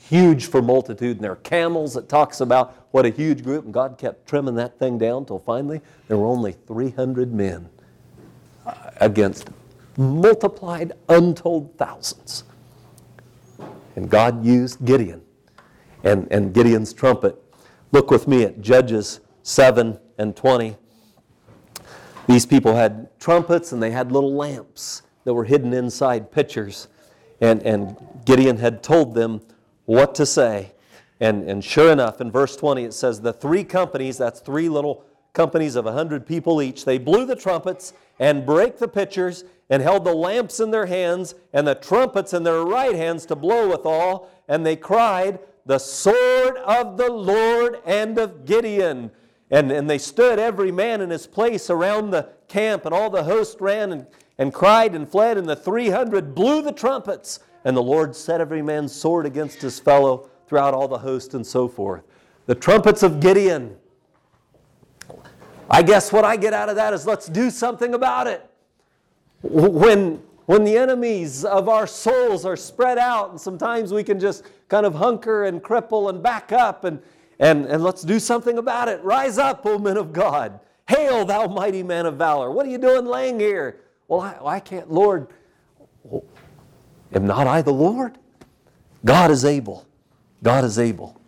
[0.09, 3.73] huge for multitude, and there are camels, it talks about what a huge group, and
[3.73, 7.69] God kept trimming that thing down until finally there were only 300 men
[8.97, 9.49] against
[9.97, 12.43] multiplied untold thousands.
[13.95, 15.21] And God used Gideon
[16.03, 17.41] and, and Gideon's trumpet.
[17.91, 20.75] Look with me at Judges 7 and 20.
[22.27, 26.87] These people had trumpets and they had little lamps that were hidden inside pitchers.
[27.41, 27.95] And, and
[28.25, 29.41] Gideon had told them
[29.85, 30.71] what to say.
[31.19, 35.05] And, and sure enough, in verse 20, it says, The three companies, that's three little
[35.33, 39.81] companies of a 100 people each, they blew the trumpets and brake the pitchers and
[39.81, 43.69] held the lamps in their hands and the trumpets in their right hands to blow
[43.69, 44.29] withal.
[44.47, 49.11] And they cried, The sword of the Lord and of Gideon.
[49.51, 53.23] And, and they stood every man in his place around the camp, and all the
[53.23, 54.07] host ran and,
[54.37, 57.39] and cried and fled, and the 300 blew the trumpets.
[57.65, 61.45] And the Lord set every man's sword against his fellow throughout all the host and
[61.45, 62.03] so forth.
[62.45, 63.75] The trumpets of Gideon.
[65.69, 68.47] I guess what I get out of that is let's do something about it.
[69.41, 74.43] When, when the enemies of our souls are spread out, and sometimes we can just
[74.69, 77.01] kind of hunker and cripple and back up and,
[77.39, 79.03] and, and let's do something about it.
[79.03, 80.59] Rise up, O men of God.
[80.87, 82.51] Hail, thou mighty man of valor.
[82.51, 83.81] What are you doing laying here?
[84.07, 85.29] Well, I, I can't, Lord.
[87.13, 88.17] Am not I the Lord?
[89.03, 89.85] God is able.
[90.43, 91.19] God is able.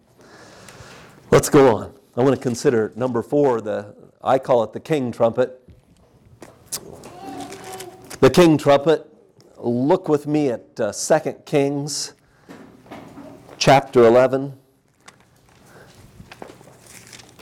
[1.31, 1.93] Let's go on.
[2.15, 5.61] I want to consider number four, the I call it the king trumpet.
[8.19, 9.05] The king trumpet.
[9.57, 12.13] Look with me at uh, 2 Kings
[13.57, 14.53] chapter 11.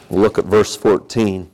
[0.10, 1.52] look at verse 14.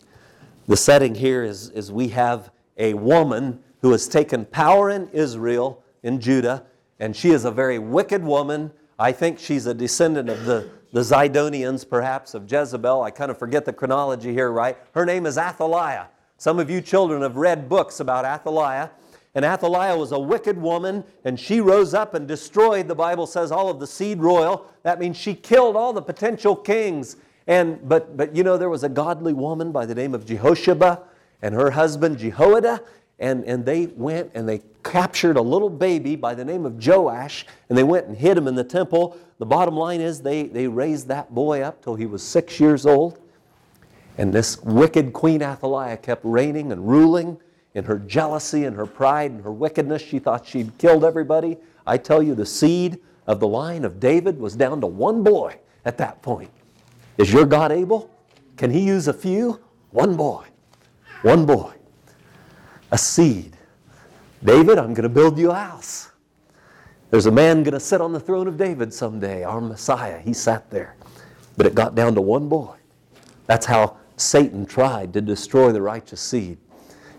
[0.67, 5.83] The setting here is, is we have a woman who has taken power in Israel,
[6.03, 6.65] in Judah,
[7.01, 8.71] and she is a very wicked woman.
[8.97, 13.03] I think she's a descendant of the, the Zidonians, perhaps, of Jezebel.
[13.03, 14.77] I kind of forget the chronology here, right?
[14.93, 16.05] Her name is Athaliah.
[16.37, 18.89] Some of you children have read books about Athaliah.
[19.35, 23.51] And Athaliah was a wicked woman, and she rose up and destroyed, the Bible says,
[23.51, 24.65] all of the seed royal.
[24.83, 28.83] That means she killed all the potential kings and, but, but you know, there was
[28.83, 31.01] a godly woman by the name of Jehosheba
[31.41, 32.81] and her husband Jehoiada,
[33.21, 37.45] and, and they went and they captured a little baby by the name of Joash,
[37.69, 39.17] and they went and hid him in the temple.
[39.37, 42.85] The bottom line is they, they raised that boy up till he was six years
[42.85, 43.19] old.
[44.17, 47.39] And this wicked Queen Athaliah kept reigning and ruling
[47.75, 50.01] in her jealousy and her pride and her wickedness.
[50.01, 51.57] She thought she'd killed everybody.
[51.85, 55.57] I tell you, the seed of the line of David was down to one boy
[55.85, 56.49] at that point.
[57.17, 58.09] Is your God able?
[58.57, 59.59] Can He use a few?
[59.91, 60.45] One boy.
[61.21, 61.73] One boy.
[62.91, 63.57] A seed.
[64.43, 66.11] David, I'm going to build you a house.
[67.09, 70.19] There's a man going to sit on the throne of David someday, our Messiah.
[70.19, 70.95] He sat there.
[71.57, 72.75] But it got down to one boy.
[73.47, 76.57] That's how Satan tried to destroy the righteous seed.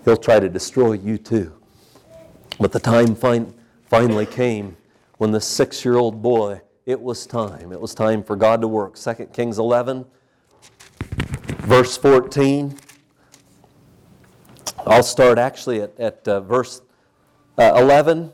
[0.05, 1.53] He'll try to destroy you too.
[2.59, 3.55] But the time fin-
[3.87, 4.77] finally came
[5.19, 7.73] when the six year old boy it was time.
[7.73, 8.97] It was time for God to work.
[8.97, 10.05] 2 Kings 11,
[11.61, 12.77] verse 14.
[14.87, 16.83] I'll start actually at, at uh, verse
[17.57, 18.33] uh, 11.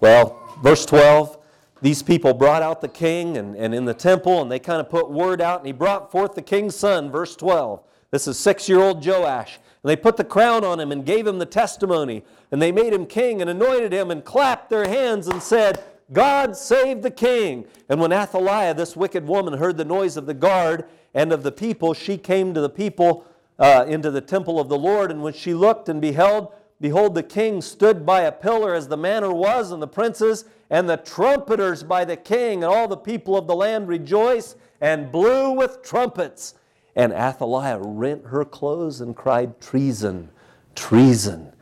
[0.00, 1.36] Well, verse 12.
[1.82, 4.88] These people brought out the king and, and in the temple, and they kind of
[4.88, 7.82] put word out, and he brought forth the king's son, verse 12.
[8.10, 9.58] This is six year old Joash.
[9.82, 12.24] And they put the crown on him and gave him the testimony.
[12.50, 15.82] And they made him king and anointed him and clapped their hands and said,
[16.12, 17.66] God save the king.
[17.88, 21.52] And when Athaliah, this wicked woman, heard the noise of the guard and of the
[21.52, 23.26] people, she came to the people
[23.60, 25.12] uh, into the temple of the Lord.
[25.12, 28.96] And when she looked and beheld, behold, the king stood by a pillar as the
[28.96, 33.36] manner was, and the princes and the trumpeters by the king, and all the people
[33.36, 36.54] of the land rejoiced and blew with trumpets.
[36.96, 40.30] And Athaliah rent her clothes and cried, Treason,
[40.74, 41.52] treason.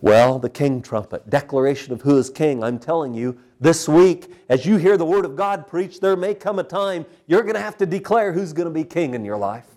[0.00, 2.62] Well, the king trumpet, declaration of who is king.
[2.62, 6.34] I'm telling you, this week, as you hear the Word of God preached, there may
[6.34, 9.24] come a time you're going to have to declare who's going to be king in
[9.24, 9.73] your life.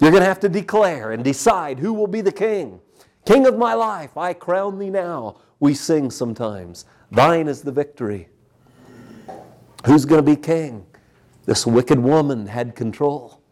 [0.00, 2.80] You're going to have to declare and decide who will be the king.
[3.26, 5.36] King of my life, I crown thee now.
[5.60, 6.86] We sing sometimes.
[7.12, 8.28] Thine is the victory.
[9.84, 10.86] Who's going to be king?
[11.44, 13.42] This wicked woman had control.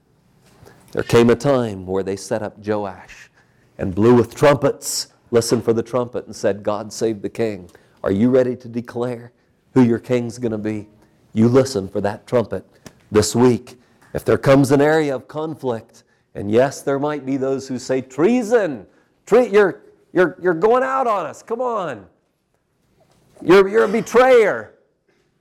[0.92, 3.30] There came a time where they set up Joash
[3.76, 5.09] and blew with trumpets.
[5.30, 7.70] Listen for the trumpet and said, God save the king.
[8.03, 9.32] Are you ready to declare
[9.74, 10.88] who your king's going to be?
[11.34, 12.64] You listen for that trumpet
[13.11, 13.78] this week.
[14.14, 16.05] If there comes an area of conflict,
[16.39, 18.86] and yes, there might be those who say, treason,
[19.26, 19.82] tre- you're,
[20.12, 22.07] you're, you're going out on us, come on.
[23.43, 24.74] You're, you're a betrayer.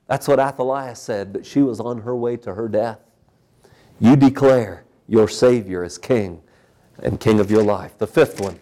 [0.08, 2.98] That's what Athaliah said, but she was on her way to her death.
[4.00, 6.42] You declare your Savior as King
[7.04, 8.00] and King of your life.
[8.00, 8.60] The fifth one,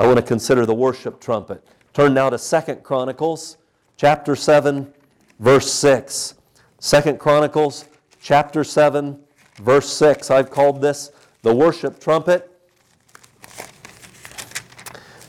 [0.00, 1.64] I want to consider the worship trumpet.
[1.92, 3.56] Turn now to Second Chronicles
[3.96, 4.92] chapter 7,
[5.38, 6.34] verse 6.
[6.80, 7.84] Second Chronicles
[8.20, 9.16] chapter 7,
[9.58, 10.32] verse 6.
[10.32, 11.12] I've called this
[11.42, 12.50] the worship trumpet.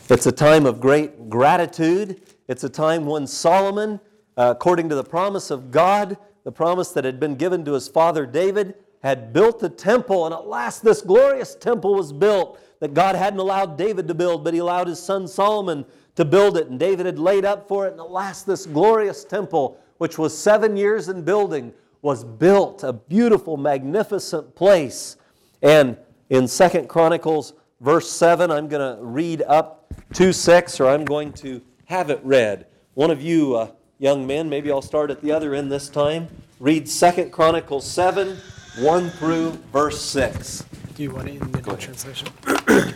[0.10, 2.22] It's a time of great gratitude.
[2.48, 4.00] It's a time when Solomon,
[4.36, 7.88] uh, according to the promise of God, the promise that had been given to his
[7.88, 12.94] father David, had built the temple, and at last this glorious temple was built that
[12.94, 15.86] God hadn't allowed David to build, but he allowed his son Solomon
[16.16, 19.24] to build it, and David had laid up for it, and at last this glorious
[19.24, 25.18] temple, which was seven years in building, was built, a beautiful, magnificent place.
[25.62, 25.98] And
[26.30, 31.34] in Second Chronicles, verse 7, I'm going to read up to 6, or I'm going
[31.34, 32.66] to have it read.
[32.94, 36.28] One of you uh, young men, maybe I'll start at the other end this time,
[36.60, 38.38] read Second Chronicles 7,
[38.80, 40.66] 1 through verse 6.
[40.96, 42.28] Do you want it in the new translation?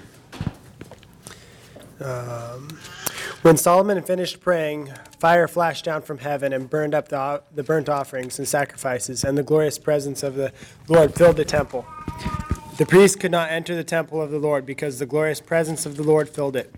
[2.01, 2.77] um,
[3.41, 7.63] when Solomon had finished praying, fire flashed down from heaven and burned up the, the
[7.63, 10.53] burnt offerings and sacrifices, and the glorious presence of the
[10.87, 11.85] Lord filled the temple.
[12.77, 15.95] The priests could not enter the temple of the Lord because the glorious presence of
[15.95, 16.73] the Lord filled it.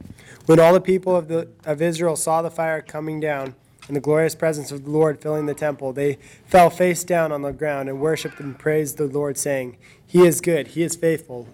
[0.45, 3.55] When all the people of, the, of Israel saw the fire coming down
[3.87, 6.17] and the glorious presence of the Lord filling the temple, they
[6.47, 10.41] fell face down on the ground and worshiped and praised the Lord, saying, He is
[10.41, 11.47] good, He is faithful.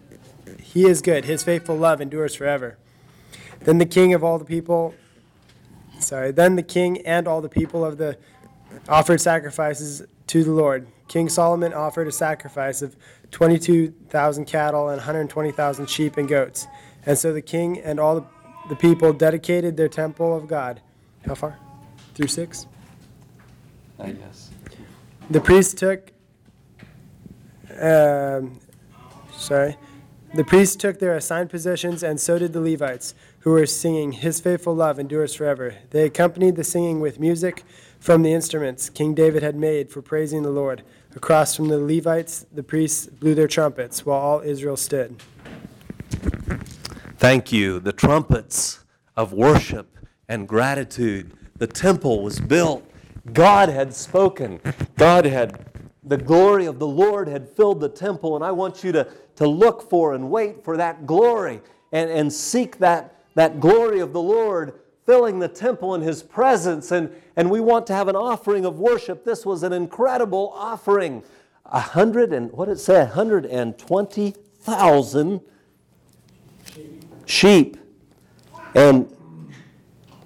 [0.60, 2.80] He is good, His faithful love endures forever.
[3.60, 4.96] Then the king of all the people,
[6.00, 8.18] sorry, then the king and all the people of the
[8.90, 10.88] offered sacrifices to the Lord.
[11.12, 12.96] King Solomon offered a sacrifice of
[13.32, 16.68] 22,000 cattle and 120,000 sheep and goats.
[17.06, 18.26] And so the king and all the,
[18.70, 20.80] the people dedicated their temple of God.
[21.26, 21.60] How far?
[22.16, 22.66] Through six?
[24.00, 24.52] I guess.
[25.30, 26.14] The priests took,
[27.78, 28.62] um,
[29.34, 29.76] sorry,
[30.34, 34.40] the priests took their assigned positions, and so did the Levites, who were singing, His
[34.40, 35.76] faithful love endures forever.
[35.90, 37.66] They accompanied the singing with music
[38.00, 40.84] from the instruments King David had made for praising the Lord.
[41.16, 45.22] Across from the Levites, the priests blew their trumpets, while all Israel stood.
[47.18, 47.80] Thank you.
[47.80, 48.84] The trumpets
[49.18, 49.98] of worship
[50.30, 51.34] and gratitude.
[51.58, 52.90] The temple was built.
[53.34, 54.62] God had spoken.
[54.98, 55.68] God had,
[56.04, 58.36] the glory of the Lord had filled the temple.
[58.36, 62.32] And I want you to, to look for and wait for that glory and, and
[62.32, 64.80] seek that, that glory of the Lord
[65.12, 66.90] filling the temple in His presence.
[66.90, 69.26] And, and we want to have an offering of worship.
[69.26, 71.22] This was an incredible offering.
[71.66, 73.06] A hundred and, what did it say?
[73.06, 75.42] Hundred and twenty thousand
[77.26, 77.76] sheep
[78.74, 79.14] and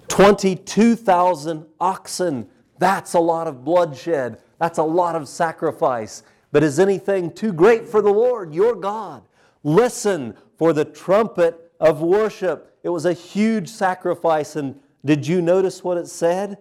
[0.08, 2.48] 22,000 oxen.
[2.78, 4.38] That's a lot of bloodshed.
[4.60, 6.22] That's a lot of sacrifice.
[6.52, 9.24] But is anything too great for the Lord, your God?
[9.64, 12.75] Listen for the trumpet of worship.
[12.86, 14.56] It was a huge sacrifice.
[14.56, 16.60] And did you notice what it said?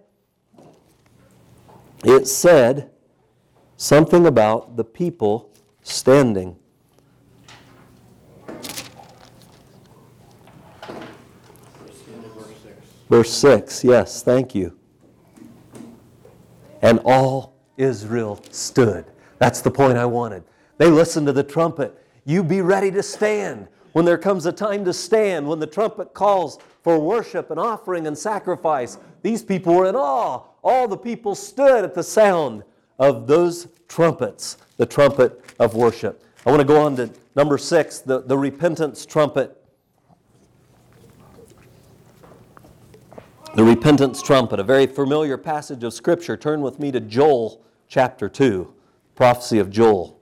[2.03, 2.89] It said
[3.77, 5.51] something about the people
[5.83, 6.55] standing.
[13.07, 14.75] Verse 6, yes, thank you.
[16.81, 19.05] And all Israel stood.
[19.37, 20.43] That's the point I wanted.
[20.79, 22.03] They listened to the trumpet.
[22.25, 23.67] You be ready to stand.
[23.95, 28.07] When there comes a time to stand, when the trumpet calls for worship and offering
[28.07, 30.41] and sacrifice, these people were in awe.
[30.61, 32.65] All the people stood at the sound
[32.99, 36.21] of those trumpets, the trumpet of worship.
[36.45, 39.63] I want to go on to number six, the, the repentance trumpet.
[43.53, 46.35] The repentance trumpet, a very familiar passage of Scripture.
[46.35, 48.73] Turn with me to Joel chapter 2,
[49.15, 50.14] prophecy of Joel.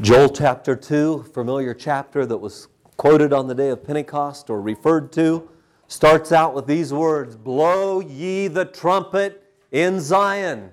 [0.00, 5.10] Joel chapter 2, familiar chapter that was quoted on the day of Pentecost or referred
[5.14, 5.50] to,
[5.88, 9.42] starts out with these words Blow ye the trumpet
[9.72, 10.70] in Zion.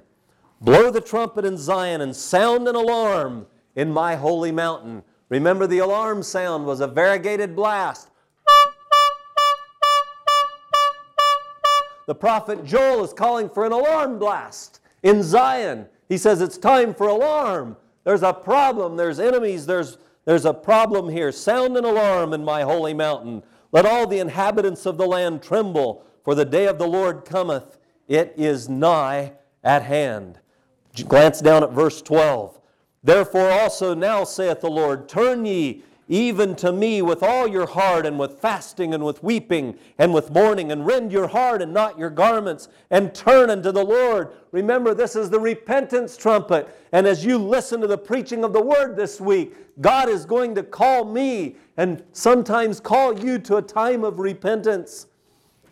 [0.62, 5.02] Blow the trumpet in Zion and sound an alarm in my holy mountain.
[5.30, 8.12] Remember, the alarm sound was a variegated blast.
[12.06, 15.88] The prophet Joel is calling for an alarm blast in Zion.
[16.10, 17.76] He says it's time for alarm.
[18.06, 21.32] There's a problem, there's enemies, there's, there's a problem here.
[21.32, 23.44] Sound an alarm in my holy mountain.
[23.72, 27.78] Let all the inhabitants of the land tremble, for the day of the Lord cometh.
[28.08, 29.34] It is nigh
[29.64, 30.40] at hand.
[31.08, 32.62] Glance down at verse 12.
[33.04, 38.06] Therefore also now saith the Lord, Turn ye even to me with all your heart,
[38.06, 41.98] and with fasting, and with weeping, and with mourning, and rend your heart and not
[41.98, 44.34] your garments, and turn unto the Lord.
[44.52, 46.68] Remember, this is the repentance trumpet.
[46.92, 50.54] And as you listen to the preaching of the word this week, God is going
[50.56, 55.08] to call me and sometimes call you to a time of repentance.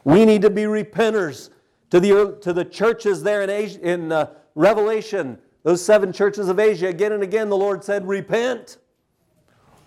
[0.03, 1.49] We need to be repenters.
[1.91, 6.59] To the, to the churches there in, Asia, in uh, Revelation, those seven churches of
[6.59, 8.77] Asia, again and again, the Lord said, Repent.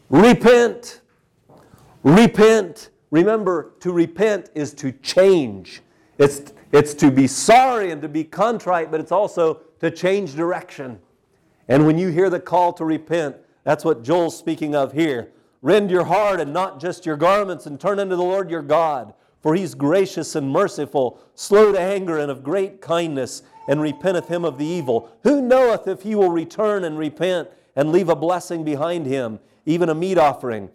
[0.08, 1.00] Repent.
[2.02, 2.90] Repent.
[3.10, 5.82] Remember, to repent is to change.
[6.18, 10.98] It's, it's to be sorry and to be contrite, but it's also to change direction.
[11.68, 15.32] And when you hear the call to repent, that's what Joel's speaking of here.
[15.62, 19.14] Rend your heart and not just your garments, and turn unto the Lord your God.
[19.42, 24.44] For he's gracious and merciful, slow to anger, and of great kindness, and repenteth him
[24.44, 25.10] of the evil.
[25.24, 29.40] Who knoweth if he will return and repent and leave a blessing behind him?
[29.66, 30.70] Even a meat offering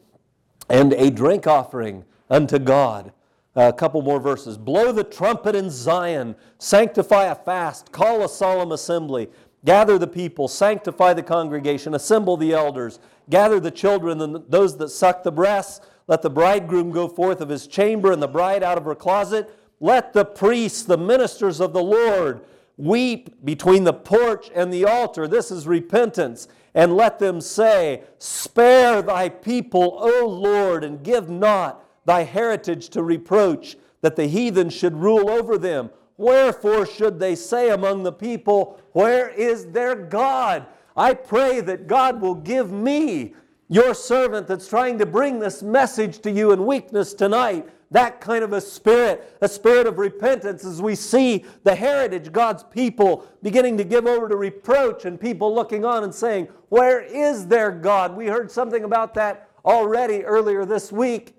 [0.70, 3.12] and a drink offering unto God.
[3.56, 4.58] A couple more verses.
[4.58, 9.30] Blow the trumpet in Zion, sanctify a fast, call a solemn assembly,
[9.66, 14.90] gather the people, sanctify the congregation, assemble the elders, gather the children and those that
[14.90, 15.86] suck the breasts.
[16.08, 19.54] Let the bridegroom go forth of his chamber and the bride out of her closet.
[19.82, 22.42] Let the priests, the ministers of the Lord,
[22.78, 25.28] weep between the porch and the altar.
[25.28, 31.84] This is repentance and let them say, Spare thy people, O Lord, and give not
[32.06, 35.90] thy heritage to reproach, that the heathen should rule over them.
[36.18, 40.66] Wherefore should they say among the people, Where is their God?
[40.96, 43.36] I pray that God will give me,
[43.70, 48.44] your servant that's trying to bring this message to you in weakness tonight, that kind
[48.44, 53.78] of a spirit, a spirit of repentance, as we see the heritage, God's people beginning
[53.78, 58.16] to give over to reproach and people looking on and saying, Where is their God?
[58.16, 61.36] We heard something about that already earlier this week.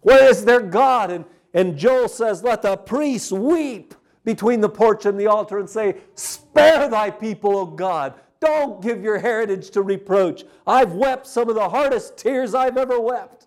[0.00, 1.10] Where is their God?
[1.10, 3.94] And, and Joel says, Let the priests weep
[4.24, 8.14] between the porch and the altar and say, Spare thy people, O God.
[8.40, 10.44] Don't give your heritage to reproach.
[10.66, 13.37] I've wept some of the hardest tears I've ever wept.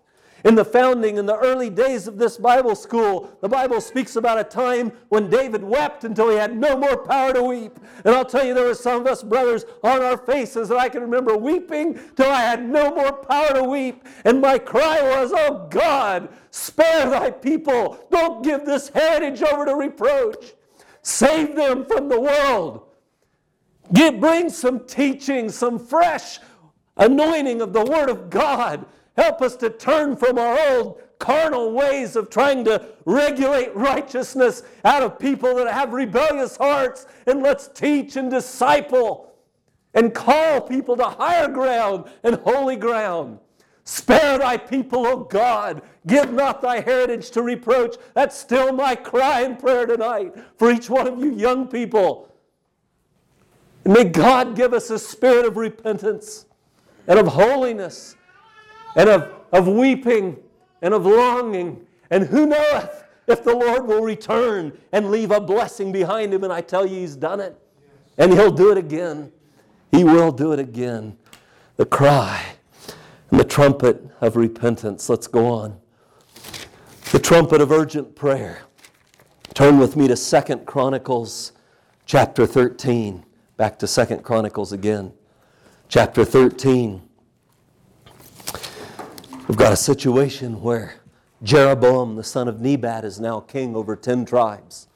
[0.44, 4.40] In the founding, in the early days of this Bible school, the Bible speaks about
[4.40, 7.78] a time when David wept until he had no more power to weep.
[8.04, 10.88] And I'll tell you, there were some of us brothers on our faces that I
[10.88, 14.04] can remember weeping till I had no more power to weep.
[14.24, 18.04] And my cry was, Oh God, spare thy people.
[18.10, 20.54] Don't give this heritage over to reproach.
[21.02, 22.82] Save them from the world.
[23.92, 26.40] Get, bring some teaching, some fresh
[26.96, 28.86] anointing of the Word of God
[29.16, 35.02] Help us to turn from our old carnal ways of trying to regulate righteousness out
[35.02, 39.32] of people that have rebellious hearts, and let's teach and disciple
[39.94, 43.38] and call people to higher ground and holy ground.
[43.84, 45.82] Spare thy people, O God.
[46.06, 47.96] Give not thy heritage to reproach.
[48.14, 52.32] That's still my cry and prayer tonight for each one of you young people.
[53.84, 56.46] And may God give us a spirit of repentance
[57.08, 58.16] and of holiness
[58.96, 60.36] and of, of weeping
[60.80, 61.86] and of longing.
[62.10, 66.44] And who knoweth if the Lord will return and leave a blessing behind him?
[66.44, 67.58] And I tell you, he's done it.
[68.18, 69.32] And he'll do it again.
[69.90, 71.16] He will do it again.
[71.76, 72.54] The cry
[73.30, 75.08] and the trumpet of repentance.
[75.08, 75.78] Let's go on.
[77.12, 78.62] The trumpet of urgent prayer.
[79.54, 81.52] Turn with me to Second Chronicles
[82.06, 83.24] chapter 13.
[83.56, 85.12] Back to Second Chronicles again.
[85.88, 87.02] Chapter 13.
[89.48, 90.94] We've got a situation where
[91.42, 94.86] Jeroboam, the son of Nebat, is now king over 10 tribes.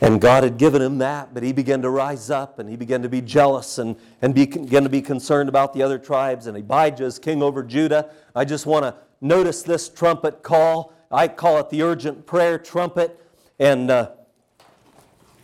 [0.00, 3.02] And God had given him that, but he began to rise up and he began
[3.02, 6.46] to be jealous and, and began to be concerned about the other tribes.
[6.46, 8.10] And Abijah is king over Judah.
[8.36, 10.92] I just want to notice this trumpet call.
[11.10, 13.20] I call it the urgent prayer trumpet.
[13.58, 14.10] And uh,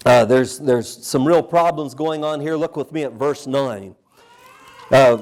[0.06, 2.54] uh, there's, there's some real problems going on here.
[2.54, 3.96] Look with me at verse 9.
[4.92, 5.18] Uh,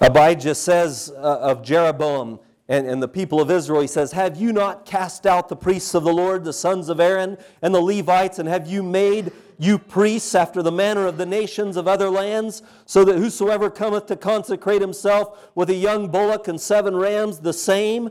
[0.00, 4.52] Abijah says uh, of Jeroboam and, and the people of Israel, he says, Have you
[4.52, 8.38] not cast out the priests of the Lord, the sons of Aaron, and the Levites,
[8.38, 12.62] and have you made you priests, after the manner of the nations of other lands,
[12.84, 17.52] so that whosoever cometh to consecrate himself with a young bullock and seven rams, the
[17.52, 18.10] same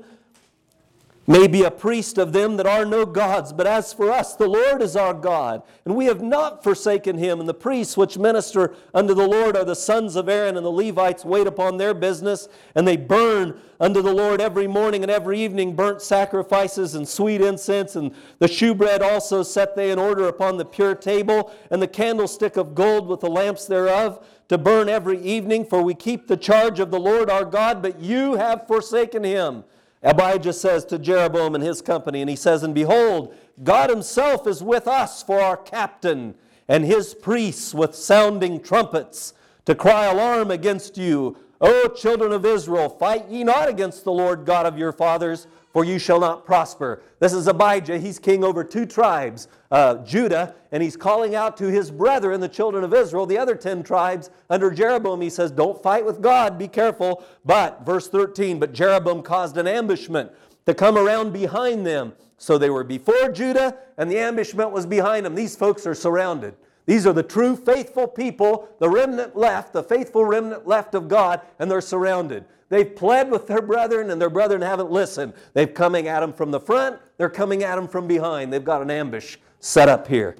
[1.27, 3.51] may be a priest of them that are no gods.
[3.51, 7.39] But as for us, the Lord is our God, and we have not forsaken him.
[7.39, 10.71] And the priests which minister unto the Lord are the sons of Aaron, and the
[10.71, 15.41] Levites wait upon their business, and they burn unto the Lord every morning and every
[15.41, 17.95] evening burnt sacrifices and sweet incense.
[17.95, 22.55] And the shewbread also set they in order upon the pure table, and the candlestick
[22.55, 24.25] of gold with the lamps thereof.
[24.49, 27.99] To burn every evening, for we keep the charge of the Lord our God, but
[27.99, 29.63] you have forsaken him.
[30.05, 34.61] Abijah says to Jeroboam and his company, and he says, And behold, God himself is
[34.61, 36.35] with us for our captain,
[36.67, 39.33] and his priests with sounding trumpets,
[39.65, 41.37] to cry alarm against you.
[41.59, 45.83] O children of Israel, fight ye not against the Lord God of your fathers, for
[45.83, 47.03] you shall not prosper.
[47.19, 47.97] This is Abijah.
[47.97, 52.47] He's king over two tribes, uh, Judah, and he's calling out to his brethren, the
[52.47, 55.19] children of Israel, the other ten tribes under Jeroboam.
[55.19, 57.25] He says, Don't fight with God, be careful.
[57.43, 60.31] But, verse 13, but Jeroboam caused an ambushment
[60.65, 62.13] to come around behind them.
[62.37, 65.35] So they were before Judah, and the ambushment was behind them.
[65.35, 66.55] These folks are surrounded.
[66.85, 71.41] These are the true faithful people, the remnant left, the faithful remnant left of God,
[71.57, 72.45] and they're surrounded.
[72.69, 75.33] They've pled with their brethren, and their brethren haven't listened.
[75.53, 78.53] They've coming at them from the front, they're coming at them from behind.
[78.53, 80.35] They've got an ambush set up here.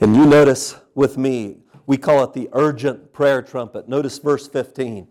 [0.00, 3.88] And you notice with me, we call it the urgent prayer trumpet.
[3.88, 5.08] Notice verse 15.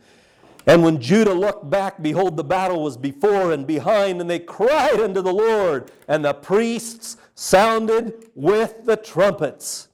[0.67, 4.99] And when Judah looked back, behold, the battle was before and behind, and they cried
[4.99, 9.89] unto the Lord, and the priests sounded with the trumpets.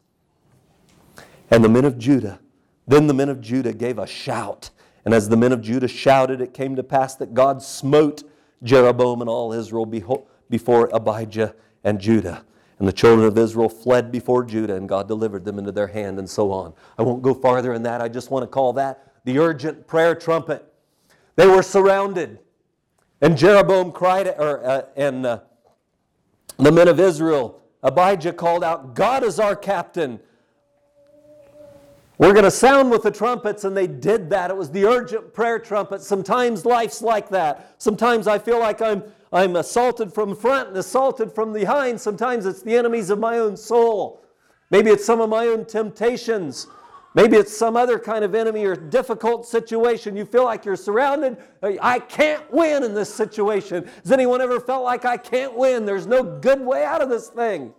[1.52, 2.40] And the men of Judah,
[2.88, 4.70] then the men of Judah gave a shout.
[5.03, 8.24] And as the men of Judah shouted, it came to pass that God smote
[8.64, 11.53] Jeroboam and all Israel before Abijah
[11.84, 12.45] and Judah.
[12.80, 16.20] And the children of Israel fled before Judah, and God delivered them into their hand,
[16.20, 16.74] and so on.
[16.98, 18.02] I won't go farther in that.
[18.02, 20.74] I just want to call that the urgent prayer trumpet.
[21.36, 22.40] They were surrounded.
[23.22, 25.40] And Jeroboam cried, or, uh, and uh,
[26.57, 30.20] the men of Israel, Abijah called out, God is our captain.
[32.18, 34.52] We're going to sound with the trumpets, and they did that.
[34.52, 36.02] It was the urgent prayer trumpet.
[36.02, 37.76] Sometimes life's like that.
[37.80, 41.99] Sometimes I feel like I'm, I'm assaulted from front and assaulted from behind.
[41.99, 44.24] Sometimes it's the enemies of my own soul.
[44.70, 46.68] Maybe it's some of my own temptations.
[47.15, 50.15] Maybe it's some other kind of enemy or difficult situation.
[50.15, 51.38] You feel like you're surrounded.
[51.61, 53.88] I can't win in this situation.
[54.02, 55.85] Has anyone ever felt like I can't win?
[55.85, 57.73] There's no good way out of this thing.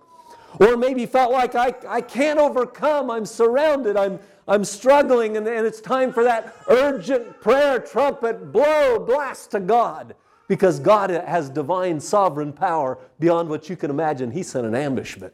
[0.61, 3.11] Or maybe felt like I, I can't overcome.
[3.11, 3.97] I'm surrounded.
[3.97, 5.37] I'm, I'm struggling.
[5.37, 10.15] And, and it's time for that urgent prayer trumpet blow, blast to God.
[10.47, 14.31] Because God has divine sovereign power beyond what you can imagine.
[14.31, 15.33] He sent an ambushment.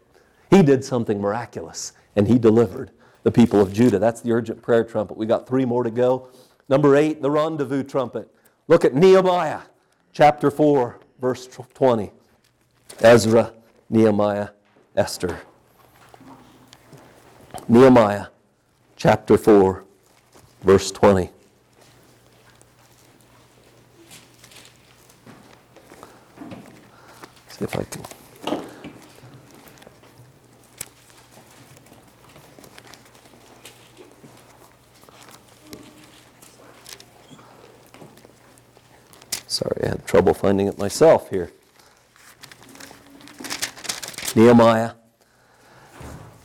[0.51, 3.99] He did something miraculous and he delivered the people of Judah.
[3.99, 5.17] That's the urgent prayer trumpet.
[5.17, 6.29] We got three more to go.
[6.69, 8.33] Number eight, the rendezvous trumpet.
[8.69, 9.63] Look at Nehemiah
[10.13, 12.13] chapter 4, verse 20.
[13.01, 13.53] Ezra,
[13.89, 14.51] Nehemiah,
[14.97, 15.41] Esther.
[17.69, 18.27] Nehemiah
[18.97, 19.85] chapter 4,
[20.63, 21.31] verse 20.
[27.49, 28.20] See if I can.
[39.61, 41.51] Sorry, I had trouble finding it myself here.
[44.35, 44.93] Nehemiah.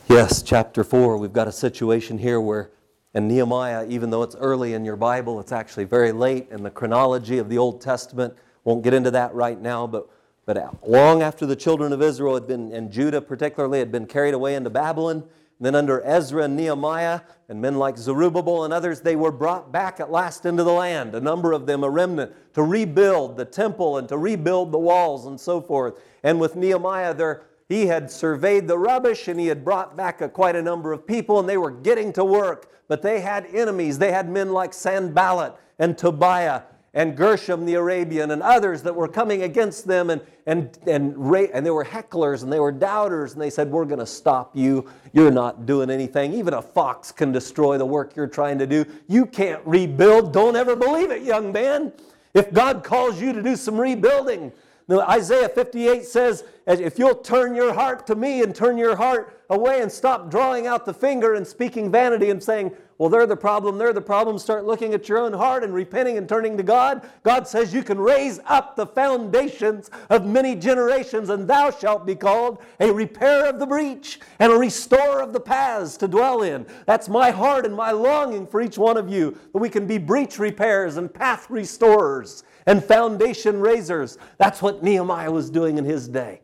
[0.09, 1.15] Yes, chapter 4.
[1.15, 2.71] We've got a situation here where,
[3.13, 6.69] and Nehemiah, even though it's early in your Bible, it's actually very late in the
[6.69, 8.33] chronology of the Old Testament.
[8.65, 10.09] Won't get into that right now, but,
[10.45, 14.33] but long after the children of Israel had been, and Judah particularly, had been carried
[14.33, 15.23] away into Babylon,
[15.59, 20.01] then, under Ezra and Nehemiah and men like Zerubbabel and others, they were brought back
[20.01, 23.97] at last into the land, a number of them, a remnant, to rebuild the temple
[23.97, 26.01] and to rebuild the walls and so forth.
[26.23, 30.27] And with Nehemiah, there, he had surveyed the rubbish and he had brought back a,
[30.27, 32.69] quite a number of people, and they were getting to work.
[32.89, 33.97] But they had enemies.
[33.97, 36.63] They had men like Sanballat and Tobiah
[36.95, 41.65] and Gershom the Arabian and others that were coming against them and, and, and, and
[41.65, 44.89] they were hecklers and they were doubters and they said, We're going to stop you.
[45.11, 46.33] You're not doing anything.
[46.33, 48.85] Even a fox can destroy the work you're trying to do.
[49.07, 50.31] You can't rebuild.
[50.31, 51.91] Don't ever believe it, young man.
[52.33, 54.53] If God calls you to do some rebuilding,
[54.87, 59.43] now, Isaiah 58 says, if you'll turn your heart to me and turn your heart
[59.49, 63.35] away and stop drawing out the finger and speaking vanity and saying, well, they're the
[63.35, 64.37] problem, they're the problem.
[64.37, 67.01] Start looking at your own heart and repenting and turning to God.
[67.23, 72.15] God says you can raise up the foundations of many generations, and thou shalt be
[72.15, 76.65] called a repairer of the breach and a restorer of the paths to dwell in.
[76.85, 79.97] That's my heart and my longing for each one of you that we can be
[79.97, 84.17] breach repairers and path restorers and foundation raisers.
[84.37, 86.41] That's what Nehemiah was doing in his day.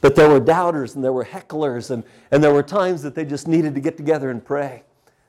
[0.00, 3.24] But there were doubters and there were hecklers, and, and there were times that they
[3.24, 4.82] just needed to get together and pray.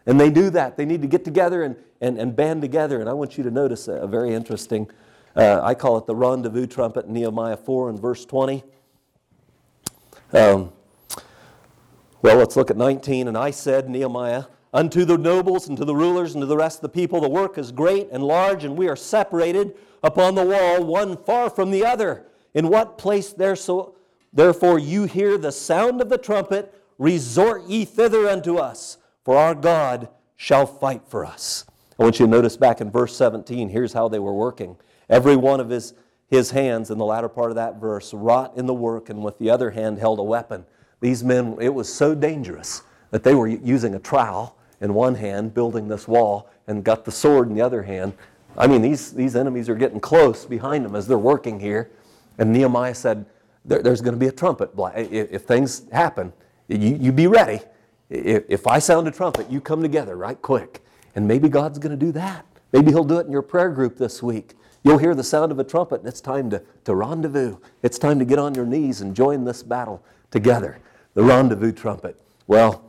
[0.06, 0.78] And they do that.
[0.78, 3.00] They need to get together and, and, and band together.
[3.00, 4.90] And I want you to notice a, a very interesting,
[5.36, 8.64] uh, I call it the rendezvous trumpet in Nehemiah 4 and verse 20.
[10.34, 10.74] Um,
[12.22, 13.28] well, let's look at 19.
[13.28, 16.80] And I said, Nehemiah, unto the nobles and to the rulers and to the rest
[16.80, 20.46] of the people, the work is great and large, and we are separated upon the
[20.46, 22.26] wall, one far from the other.
[22.54, 23.96] In what place there so,
[24.32, 29.56] therefore you hear the sound of the trumpet, resort ye thither unto us for our
[29.56, 31.66] God shall fight for us.
[31.98, 34.76] I want you to notice back in verse 17, here's how they were working.
[35.10, 35.94] Every one of his,
[36.28, 39.38] his hands in the latter part of that verse wrought in the work, and with
[39.38, 40.66] the other hand held a weapon.
[41.00, 42.82] These men, it was so dangerous
[43.12, 47.12] that they were using a trowel in one hand, building this wall, and got the
[47.12, 48.14] sword in the other hand.
[48.58, 51.92] I mean, these, these enemies are getting close behind them as they're working here.
[52.38, 53.26] And Nehemiah said,
[53.66, 54.72] there, There's going to be a trumpet.
[54.96, 56.34] If, if things happen,
[56.68, 57.62] you, you be ready
[58.14, 60.84] if I sound a trumpet, you come together right quick.
[61.16, 62.46] And maybe God's going to do that.
[62.72, 64.54] Maybe He'll do it in your prayer group this week.
[64.84, 67.58] You'll hear the sound of a trumpet, and it's time to, to rendezvous.
[67.82, 70.80] It's time to get on your knees and join this battle together.
[71.14, 72.20] The rendezvous trumpet.
[72.48, 72.84] Well,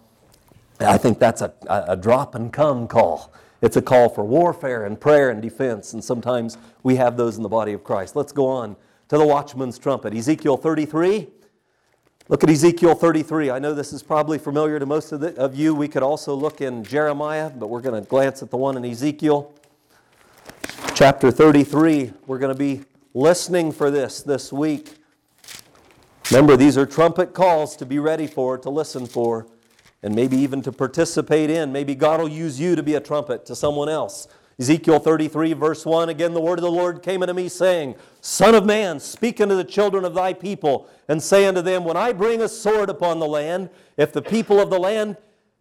[0.80, 3.32] I think that's a, a drop and come call.
[3.64, 7.42] It's a call for warfare and prayer and defense, and sometimes we have those in
[7.42, 8.14] the body of Christ.
[8.14, 8.76] Let's go on
[9.08, 10.12] to the watchman's trumpet.
[10.14, 11.28] Ezekiel 33.
[12.28, 13.50] Look at Ezekiel 33.
[13.50, 15.74] I know this is probably familiar to most of, the, of you.
[15.74, 18.84] We could also look in Jeremiah, but we're going to glance at the one in
[18.84, 19.54] Ezekiel.
[20.94, 22.12] Chapter 33.
[22.26, 22.82] We're going to be
[23.14, 24.92] listening for this this week.
[26.30, 29.46] Remember, these are trumpet calls to be ready for, to listen for,
[30.04, 31.72] and maybe even to participate in.
[31.72, 34.28] Maybe God will use you to be a trumpet to someone else.
[34.58, 38.54] Ezekiel 33, verse 1 Again, the word of the Lord came unto me, saying, Son
[38.54, 42.12] of man, speak unto the children of thy people, and say unto them, When I
[42.12, 45.16] bring a sword upon the land, if the people of the land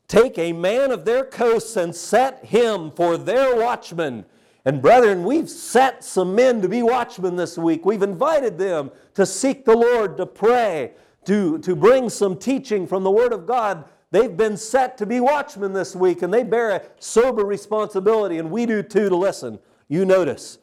[0.09, 4.25] take a man of their coasts and set him for their watchman.
[4.65, 7.85] And brethren, we've set some men to be watchmen this week.
[7.85, 10.91] We've invited them to seek the Lord, to pray,
[11.25, 15.19] to, to bring some teaching from the Word of God They've been set to be
[15.19, 19.57] watchmen this week, and they bear a sober responsibility, and we do too to listen.
[19.87, 20.59] You notice.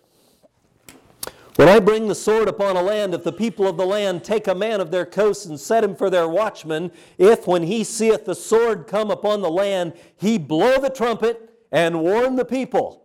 [1.56, 4.46] When I bring the sword upon a land, if the people of the land take
[4.46, 8.24] a man of their coast and set him for their watchman, if when he seeth
[8.24, 13.02] the sword come upon the land, he blow the trumpet and warn the people,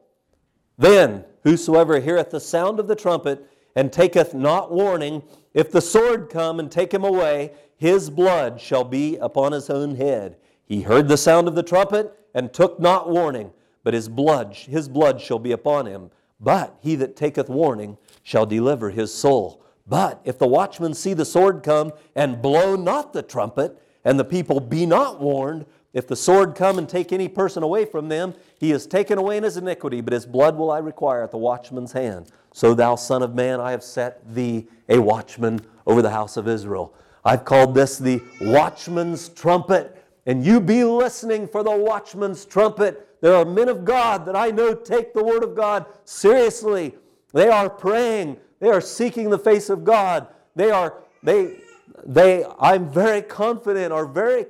[0.77, 5.23] then whosoever heareth the sound of the trumpet and taketh not warning,
[5.53, 9.95] if the sword come and take him away, his blood shall be upon his own
[9.95, 10.38] head.
[10.65, 13.52] He heard the sound of the trumpet and took not warning,
[13.84, 16.10] but his blood, his blood shall be upon him.
[16.39, 19.64] But he that taketh warning shall deliver his soul.
[19.88, 24.26] But if the watchman see the sword come and blow not the trumpet, and the
[24.26, 28.34] people be not warned, if the sword come and take any person away from them,
[28.60, 31.38] he is taken away in his iniquity, but his blood will I require at the
[31.38, 32.31] watchman's hand.
[32.56, 36.48] So, thou son of man, I have set thee a watchman over the house of
[36.48, 36.94] Israel.
[37.26, 43.19] I've called this the watchman's trumpet, and you be listening for the watchman's trumpet.
[43.19, 46.95] There are men of God that I know take the word of God seriously.
[47.34, 50.26] They are praying, they are seeking the face of God.
[50.56, 51.57] They are, they,
[52.06, 54.45] they, I'm very confident, are very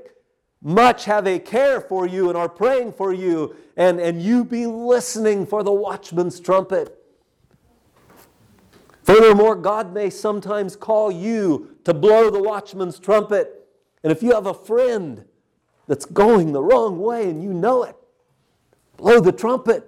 [0.61, 4.68] much have a care for you and are praying for you, and, and you be
[4.68, 7.02] listening for the watchman's trumpet.
[9.06, 13.68] Furthermore, God may sometimes call you to blow the watchman's trumpet.
[14.03, 15.23] And if you have a friend
[15.86, 17.95] that's going the wrong way and you know it,
[18.98, 19.88] blow the trumpet.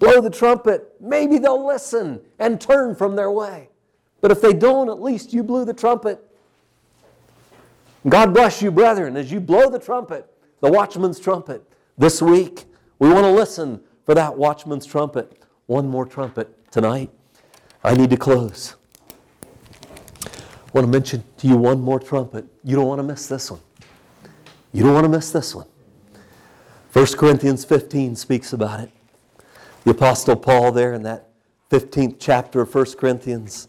[0.00, 0.96] Blow the trumpet.
[1.00, 3.68] Maybe they'll listen and turn from their way.
[4.20, 6.20] But if they don't, at least you blew the trumpet.
[8.08, 10.28] God bless you, brethren, as you blow the trumpet,
[10.60, 11.62] the watchman's trumpet.
[11.96, 12.64] This week,
[12.98, 15.40] we want to listen for that watchman's trumpet.
[15.66, 17.10] One more trumpet tonight.
[17.88, 18.74] I need to close.
[20.22, 22.44] I want to mention to you one more trumpet.
[22.62, 23.60] You don't want to miss this one.
[24.74, 25.66] You don't want to miss this one.
[26.92, 28.90] 1 Corinthians 15 speaks about it.
[29.84, 31.30] The Apostle Paul, there in that
[31.70, 33.68] 15th chapter of 1 Corinthians,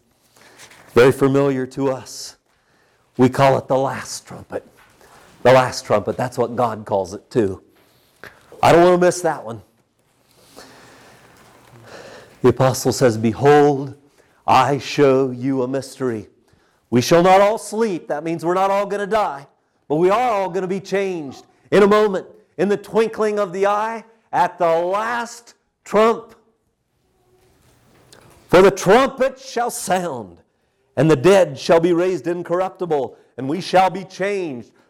[0.93, 2.35] very familiar to us.
[3.15, 4.67] We call it the last trumpet.
[5.43, 7.63] The last trumpet, that's what God calls it too.
[8.61, 9.61] I don't want to miss that one.
[12.41, 13.95] The apostle says, Behold,
[14.49, 16.27] I show you a mystery.
[16.89, 18.07] We shall not all sleep.
[18.07, 19.45] That means we're not all going to die,
[19.87, 22.25] but we are all going to be changed in a moment,
[22.57, 25.53] in the twinkling of the eye, at the last
[25.83, 26.33] trump.
[28.47, 30.41] For the trumpet shall sound,
[30.97, 34.71] and the dead shall be raised incorruptible, and we shall be changed.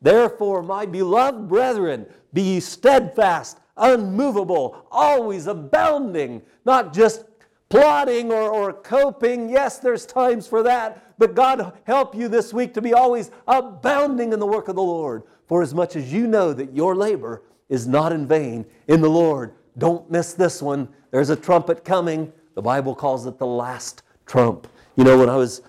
[0.00, 7.24] Therefore, my beloved brethren, be ye steadfast, unmovable, always abounding, not just
[7.68, 9.48] plotting or, or coping.
[9.48, 14.32] Yes, there's times for that, but God help you this week to be always abounding
[14.32, 15.22] in the work of the Lord.
[15.46, 19.10] For as much as you know that your labor is not in vain in the
[19.10, 20.88] Lord, don't miss this one.
[21.10, 22.32] There's a trumpet coming.
[22.54, 24.66] The Bible calls it the last trump.
[24.96, 25.62] You know, when I was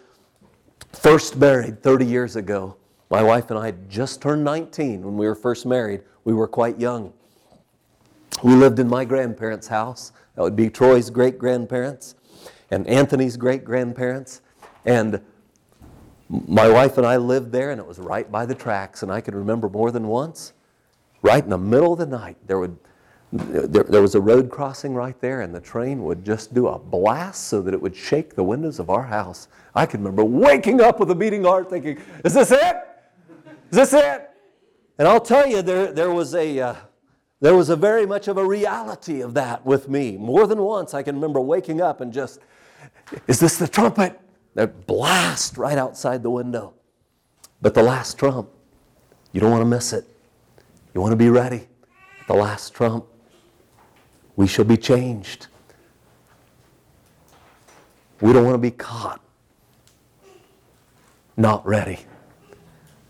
[0.93, 2.75] first married 30 years ago,
[3.09, 6.01] my wife and I had just turned 19 when we were first married.
[6.25, 7.13] We were quite young.
[8.43, 10.11] We lived in my grandparents' house.
[10.35, 12.15] That would be Troy's great grandparents
[12.69, 14.41] and Anthony's great grandparents.
[14.85, 15.21] And
[16.29, 19.03] my wife and I lived there, and it was right by the tracks.
[19.03, 20.53] And I can remember more than once,
[21.21, 22.77] right in the middle of the night, there would
[23.33, 26.79] there, there was a road crossing right there, and the train would just do a
[26.79, 29.49] blast so that it would shake the windows of our house.
[29.75, 32.75] I can remember waking up with a beating heart, thinking, "Is this it?
[33.71, 34.29] Is this it?"
[34.97, 36.75] And I'll tell you, there there was a uh,
[37.39, 40.17] there was a very much of a reality of that with me.
[40.17, 42.39] More than once, I can remember waking up and just,
[43.27, 44.19] "Is this the trumpet?"
[44.55, 46.73] That blast right outside the window.
[47.61, 48.49] But the last trump,
[49.31, 50.05] you don't want to miss it.
[50.95, 51.67] You want to be ready.
[52.27, 53.05] The last trump
[54.35, 55.47] we shall be changed.
[58.19, 59.21] We don't want to be caught
[61.37, 61.99] not ready.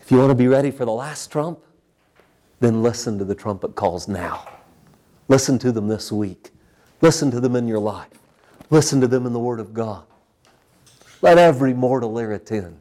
[0.08, 1.60] If you want to be ready for the last trump,
[2.62, 4.48] then listen to the trumpet calls now.
[5.28, 6.52] Listen to them this week.
[7.02, 8.08] Listen to them in your life.
[8.70, 10.06] Listen to them in the Word of God.
[11.22, 12.78] Let every mortal ear attend,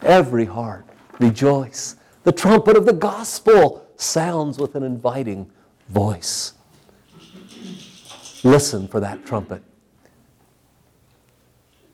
[0.00, 0.86] every heart
[1.18, 1.96] rejoice.
[2.24, 5.50] The trumpet of the gospel sounds with an inviting
[5.90, 6.54] voice.
[8.42, 9.62] Listen for that trumpet.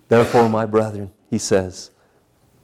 [0.09, 1.91] Therefore, my brethren, he says,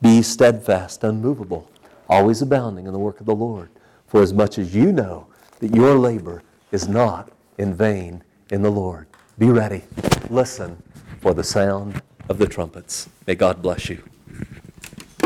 [0.00, 1.68] be steadfast, unmovable,
[2.14, 3.68] always abounding in the work of the Lord.
[4.06, 5.26] For as much as you know
[5.58, 9.82] that your labor is not in vain in the Lord, be ready.
[10.30, 10.80] Listen
[11.20, 13.08] for the sound of the trumpets.
[13.26, 14.02] May God bless you.